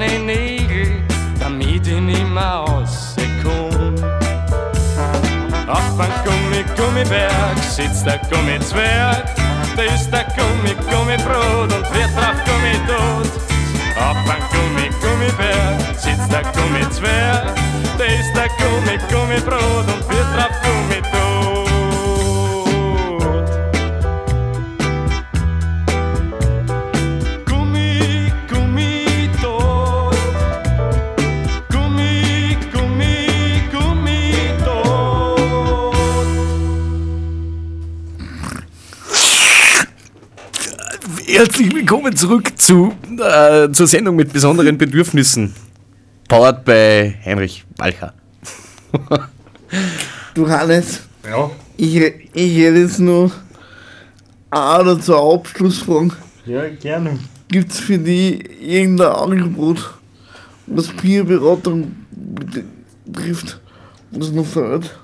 silbernen 0.02 0.26
Nägeln, 0.26 1.04
damit 1.38 1.86
ich 1.86 2.00
nimmer 2.00 2.64
rauskomm. 2.66 3.94
Auf 5.68 6.00
ein 6.00 6.12
Gummi, 6.24 6.64
Gummiberg 6.76 7.58
sitzt 7.58 8.06
der 8.06 8.18
Gummizwerg. 8.30 9.24
Da 9.76 9.82
ist 9.82 10.10
der 10.10 10.24
Gummi, 10.36 10.74
Gummibrot 10.90 11.72
und 11.72 11.94
wird 11.94 12.14
drauf 12.16 12.36
Gummi 12.44 12.76
tot. 12.86 13.30
Auf 13.96 14.16
ein 14.16 14.42
Gummi, 14.50 14.90
Gummiberg 15.00 15.98
sitzt 15.98 16.30
der 16.30 16.42
Gummizwerg. 16.52 17.54
Da 17.98 18.04
ist 18.04 18.32
der 18.34 18.48
Gummi, 18.58 18.98
Gummibrot 19.10 19.86
und 19.86 20.08
wird 20.08 20.36
drauf 20.36 20.60
Gummi 20.62 21.00
tot. 21.12 21.51
Herzlich 41.34 41.74
willkommen 41.74 42.14
zurück 42.14 42.52
zu, 42.58 42.92
äh, 43.18 43.70
zur 43.70 43.86
Sendung 43.86 44.16
mit 44.16 44.34
besonderen 44.34 44.76
Bedürfnissen. 44.76 45.54
Powered 46.28 46.62
bei 46.62 47.14
Heinrich 47.24 47.64
Walcher. 47.78 48.12
Du 50.34 50.46
Hannes, 50.46 51.00
Ja. 51.24 51.50
Ich, 51.78 51.96
ich 51.96 52.58
hätte 52.58 52.78
jetzt 52.80 53.00
noch 53.00 53.32
eine 54.50 54.82
oder 54.82 55.00
zwei 55.00 55.34
Abschlussfragen. 55.34 56.12
Ja, 56.44 56.68
gerne. 56.68 57.18
Gibt 57.48 57.72
es 57.72 57.80
für 57.80 57.96
die 57.96 58.34
irgendein 58.60 59.12
Angebot, 59.12 59.94
was 60.66 60.88
Peerberatung 60.88 61.96
betrifft, 62.10 63.58
was 64.10 64.30
noch 64.32 64.44
fehlt? 64.44 64.98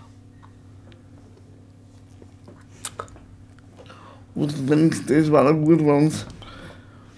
Wo 4.38 4.46
denkst, 4.46 4.98
das 5.08 5.32
war 5.32 5.52
gut, 5.52 5.84
wenn 5.84 6.06
es 6.06 6.24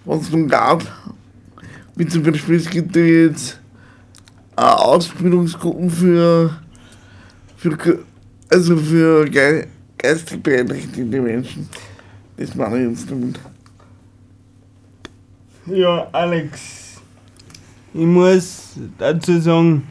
noch 0.07 0.49
gab. 0.49 0.83
Wie 1.95 2.07
zum 2.07 2.23
Beispiel, 2.23 2.57
es 2.57 2.71
gibt 2.71 2.97
ja 2.97 3.03
jetzt 3.03 3.61
eine 4.57 4.79
Ausbildungsgruppen 4.79 5.91
für, 5.91 6.57
für 7.59 7.99
also 8.49 8.75
für 8.75 9.27
ge 9.27 9.67
geistig 9.99 10.43
beeinträchtigte 10.43 11.21
Menschen. 11.21 11.69
Das 12.39 12.55
meine 12.55 12.85
ich 12.85 12.91
jetzt 12.91 13.11
damit. 13.11 13.39
Ja, 15.67 16.09
Alex, 16.13 17.03
ich 17.93 18.07
muss 18.07 18.77
dazu 18.97 19.39
sagen, 19.39 19.83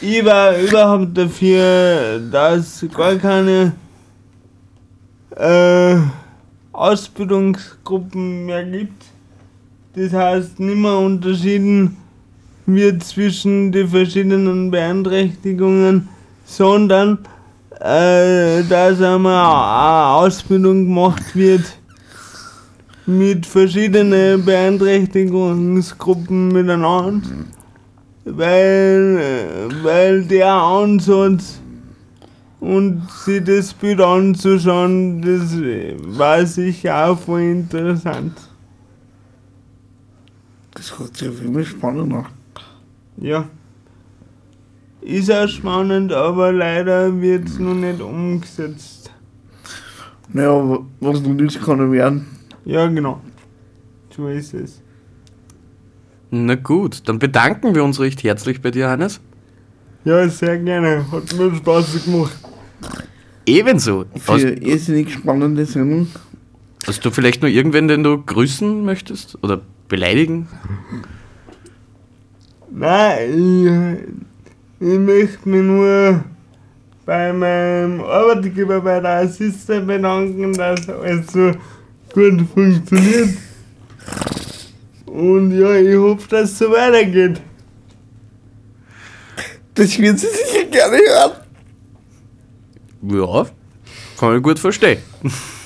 ich 0.00 0.24
war 0.24 0.56
überhaupt 0.56 1.14
dafür, 1.14 2.20
dass 2.30 2.86
gar 2.96 3.16
keine 3.16 3.74
äh, 5.36 5.96
Ausbildungsgruppen 6.72 8.46
mehr 8.46 8.64
gibt. 8.64 9.04
Das 9.94 10.12
heißt, 10.12 10.58
nicht 10.58 10.76
mehr 10.76 10.96
unterschieden 10.96 11.96
wird 12.66 13.04
zwischen 13.04 13.70
den 13.72 13.88
verschiedenen 13.88 14.70
Beeinträchtigungen, 14.70 16.08
sondern 16.44 17.18
äh, 17.80 18.62
dass 18.64 19.02
einmal 19.02 19.34
eine 19.34 20.26
Ausbildung 20.26 20.84
gemacht 20.84 21.34
wird 21.34 21.64
mit 23.06 23.44
verschiedenen 23.44 24.44
Beeinträchtigungsgruppen 24.44 26.48
miteinander, 26.48 27.28
weil, 28.24 29.18
äh, 29.20 29.84
weil 29.84 30.22
der 30.24 30.52
Ansatz 30.52 31.61
und 32.62 33.10
sich 33.10 33.42
das 33.42 33.74
Bild 33.74 34.00
anzuschauen, 34.00 35.20
das 35.20 35.58
war 36.16 36.46
sicher 36.46 37.08
auch 37.08 37.18
voll 37.18 37.40
interessant. 37.40 38.38
Das 40.72 40.96
hört 40.96 41.16
sich 41.16 41.28
auf 41.28 41.42
immer 41.42 41.64
spannend 41.64 42.14
an. 42.14 42.26
Ja. 43.16 43.48
Ist 45.00 45.32
auch 45.32 45.48
spannend, 45.48 46.12
aber 46.12 46.52
leider 46.52 47.20
wird 47.20 47.48
es 47.48 47.58
noch 47.58 47.74
nicht 47.74 48.00
umgesetzt. 48.00 49.10
Naja, 50.32 50.78
was 51.00 51.20
noch 51.20 51.34
nicht 51.34 51.60
kann 51.60 51.80
er 51.80 51.90
werden. 51.90 52.26
Ja, 52.64 52.86
genau. 52.86 53.20
So 54.16 54.28
ist 54.28 54.54
es. 54.54 54.80
Na 56.30 56.54
gut, 56.54 57.08
dann 57.08 57.18
bedanken 57.18 57.74
wir 57.74 57.82
uns 57.82 57.98
recht 57.98 58.22
herzlich 58.22 58.62
bei 58.62 58.70
dir, 58.70 58.88
Hannes. 58.88 59.20
Ja, 60.04 60.28
sehr 60.28 60.58
gerne. 60.58 61.04
Hat 61.10 61.34
mir 61.36 61.56
Spaß 61.56 62.04
gemacht. 62.04 62.51
Ebenso. 63.46 64.04
Hast, 64.14 64.40
Für 64.40 64.50
irrsinnig 64.50 65.12
spannende 65.12 65.66
Sendung. 65.66 66.08
hast 66.86 67.04
du 67.04 67.10
vielleicht 67.10 67.42
noch 67.42 67.48
irgendwen, 67.48 67.88
den 67.88 68.02
du 68.02 68.22
grüßen 68.22 68.84
möchtest? 68.84 69.36
Oder 69.42 69.60
beleidigen? 69.88 70.48
Nein, 72.70 74.06
ich, 74.80 74.88
ich 74.88 74.98
möchte 74.98 75.48
mich 75.48 75.62
nur 75.62 76.24
bei 77.04 77.32
meinem 77.32 78.00
Arbeitgeber, 78.00 78.80
bei 78.80 79.00
der 79.00 79.22
Assiste 79.22 79.80
bedanken, 79.80 80.52
dass 80.54 80.88
alles 80.88 81.32
so 81.32 81.52
gut 82.14 82.40
funktioniert. 82.54 83.30
Und 85.06 85.58
ja, 85.58 85.74
ich 85.74 85.96
hoffe, 85.96 86.28
dass 86.28 86.52
es 86.52 86.58
so 86.58 86.70
weitergeht. 86.70 87.40
Das 89.74 89.98
wird 89.98 90.18
sie 90.18 90.26
sicher 90.28 90.64
gerne 90.70 90.96
hören. 90.96 91.41
Ja, 93.02 93.46
kann 94.18 94.36
ich 94.36 94.42
gut 94.42 94.58
verstehen. 94.58 94.98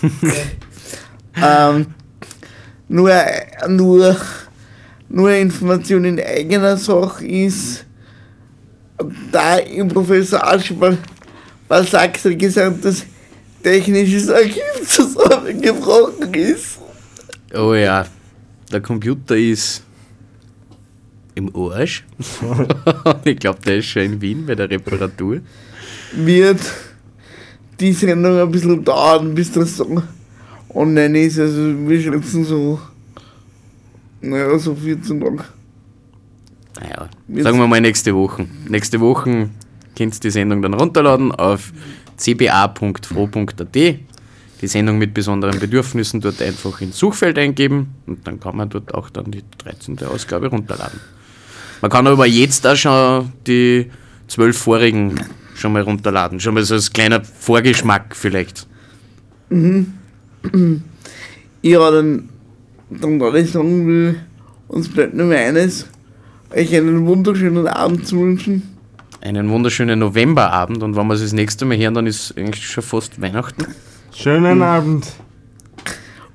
ähm, 1.36 1.86
nur, 2.88 3.12
nur, 3.68 4.16
nur 5.08 5.30
Information 5.30 6.04
in 6.04 6.20
eigener 6.20 6.76
Sache 6.76 7.26
ist, 7.26 7.84
da 9.30 9.56
im 9.58 9.88
Professor 9.88 10.42
Aschmann 10.46 10.98
bei 11.68 11.82
Sachsen 11.82 12.38
gesamtes 12.38 13.04
technisches 13.62 14.30
Archiv 14.30 14.88
zusammengebrochen 14.88 16.32
ist. 16.32 16.78
Oh 17.52 17.74
ja, 17.74 18.06
der 18.72 18.80
Computer 18.80 19.36
ist 19.36 19.82
im 21.34 21.54
Arsch. 21.54 22.04
ich 23.24 23.38
glaube, 23.38 23.58
der 23.66 23.76
ist 23.76 23.86
schon 23.86 24.02
in 24.02 24.20
Wien 24.20 24.46
bei 24.46 24.54
der 24.54 24.70
Reparatur. 24.70 25.40
wird 26.12 26.60
die 27.80 27.92
Sendung 27.92 28.38
ein 28.38 28.50
bisschen 28.50 28.84
dauern, 28.84 29.34
bis 29.34 29.52
das 29.52 29.76
so 29.76 30.02
online 30.74 31.20
ist. 31.20 31.38
Also 31.38 31.74
wir 31.88 32.00
schätzen 32.00 32.44
so, 32.44 32.80
naja, 34.20 34.58
so 34.58 34.74
14 34.74 35.20
Tage. 35.20 35.44
Naja, 36.80 37.08
sagen 37.42 37.58
wir 37.58 37.66
mal 37.66 37.80
nächste 37.80 38.14
Woche. 38.14 38.46
Nächste 38.68 39.00
Woche 39.00 39.50
könnt 39.96 40.14
ihr 40.14 40.20
die 40.20 40.30
Sendung 40.30 40.62
dann 40.62 40.74
runterladen 40.74 41.32
auf 41.32 41.72
cba.fro.at. 42.16 43.74
Die 43.74 44.66
Sendung 44.66 44.96
mit 44.98 45.12
besonderen 45.12 45.58
Bedürfnissen 45.58 46.20
dort 46.20 46.40
einfach 46.40 46.80
ins 46.80 46.98
Suchfeld 46.98 47.38
eingeben 47.38 47.94
und 48.06 48.26
dann 48.26 48.40
kann 48.40 48.56
man 48.56 48.70
dort 48.70 48.94
auch 48.94 49.10
dann 49.10 49.30
die 49.30 49.42
13. 49.58 49.98
Ausgabe 50.06 50.48
runterladen. 50.48 50.98
Man 51.82 51.90
kann 51.90 52.06
aber 52.06 52.26
jetzt 52.26 52.66
auch 52.66 52.76
schon 52.76 53.32
die 53.46 53.90
zwölf 54.28 54.56
vorigen 54.56 55.20
schon 55.56 55.72
mal 55.72 55.82
runterladen. 55.82 56.38
Schon 56.40 56.54
mal 56.54 56.62
so 56.62 56.74
als 56.74 56.92
kleiner 56.92 57.22
Vorgeschmack 57.24 58.14
vielleicht. 58.14 58.66
Mhm. 59.50 59.92
Ja, 61.62 61.90
dann, 61.90 62.28
dann 62.90 63.18
würde 63.18 63.40
ich 63.40 63.50
sagen, 63.50 63.88
will 63.88 64.20
uns 64.68 64.88
bleibt 64.88 65.14
nur 65.14 65.26
mehr 65.26 65.48
eines, 65.48 65.86
euch 66.54 66.76
einen 66.76 67.06
wunderschönen 67.06 67.66
Abend 67.66 68.06
zu 68.06 68.20
wünschen. 68.20 68.76
Einen 69.20 69.48
wunderschönen 69.50 69.98
Novemberabend 69.98 70.82
und 70.84 70.94
wenn 70.94 71.06
wir 71.08 71.14
es 71.14 71.22
das 71.22 71.32
nächste 71.32 71.64
Mal 71.64 71.76
hören, 71.78 71.94
dann 71.94 72.06
ist 72.06 72.36
eigentlich 72.36 72.64
schon 72.68 72.84
fast 72.84 73.20
Weihnachten. 73.20 73.66
Schönen 74.14 74.62
Abend. 74.62 75.08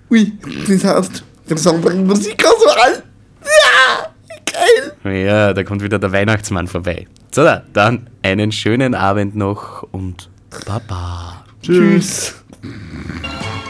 Ui, 0.09 0.34
das 0.67 0.84
heißt, 0.84 1.24
der 1.49 1.57
Song 1.57 1.80
bringt 1.82 2.05
Musikauswahl. 2.05 3.03
Ja, 3.43 4.11
geil. 4.51 4.90
Ja, 5.04 5.54
da 5.54 5.64
kommt 5.64 5.82
wieder 5.84 5.99
der 5.99 6.12
Weihnachtsmann 6.12 6.68
vorbei. 6.68 7.08
So, 7.32 7.47
dann 7.74 8.08
einen 8.22 8.52
schönen 8.52 8.93
Abend 8.93 9.36
noch 9.36 9.84
und 9.91 10.30
Baba. 10.66 11.43
Tschüss. 11.62 12.36
Wer 12.62 13.61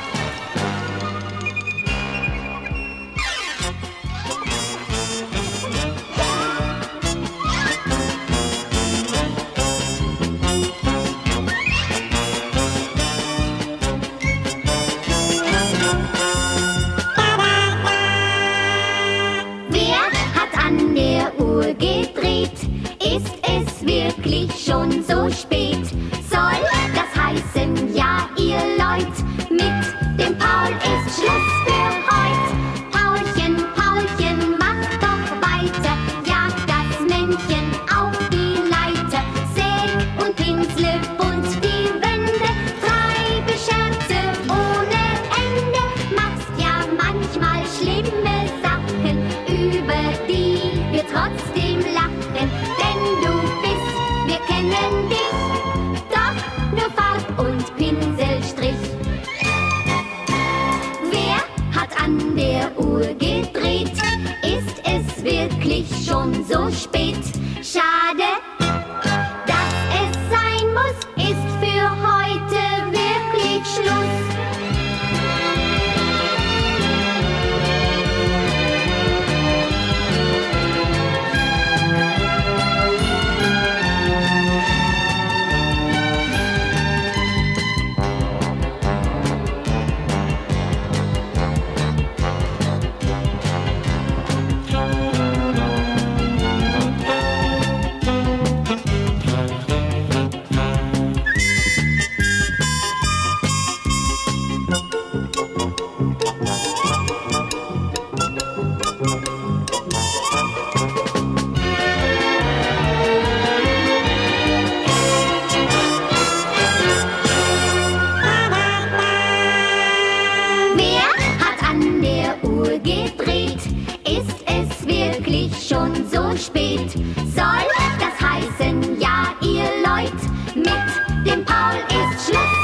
Uhr 21.61 21.73
gedreht? 21.75 22.51
Ist 22.99 23.35
es 23.43 23.85
wirklich 23.85 24.51
schon 24.65 25.03
so 25.03 25.29
spät? 25.29 25.60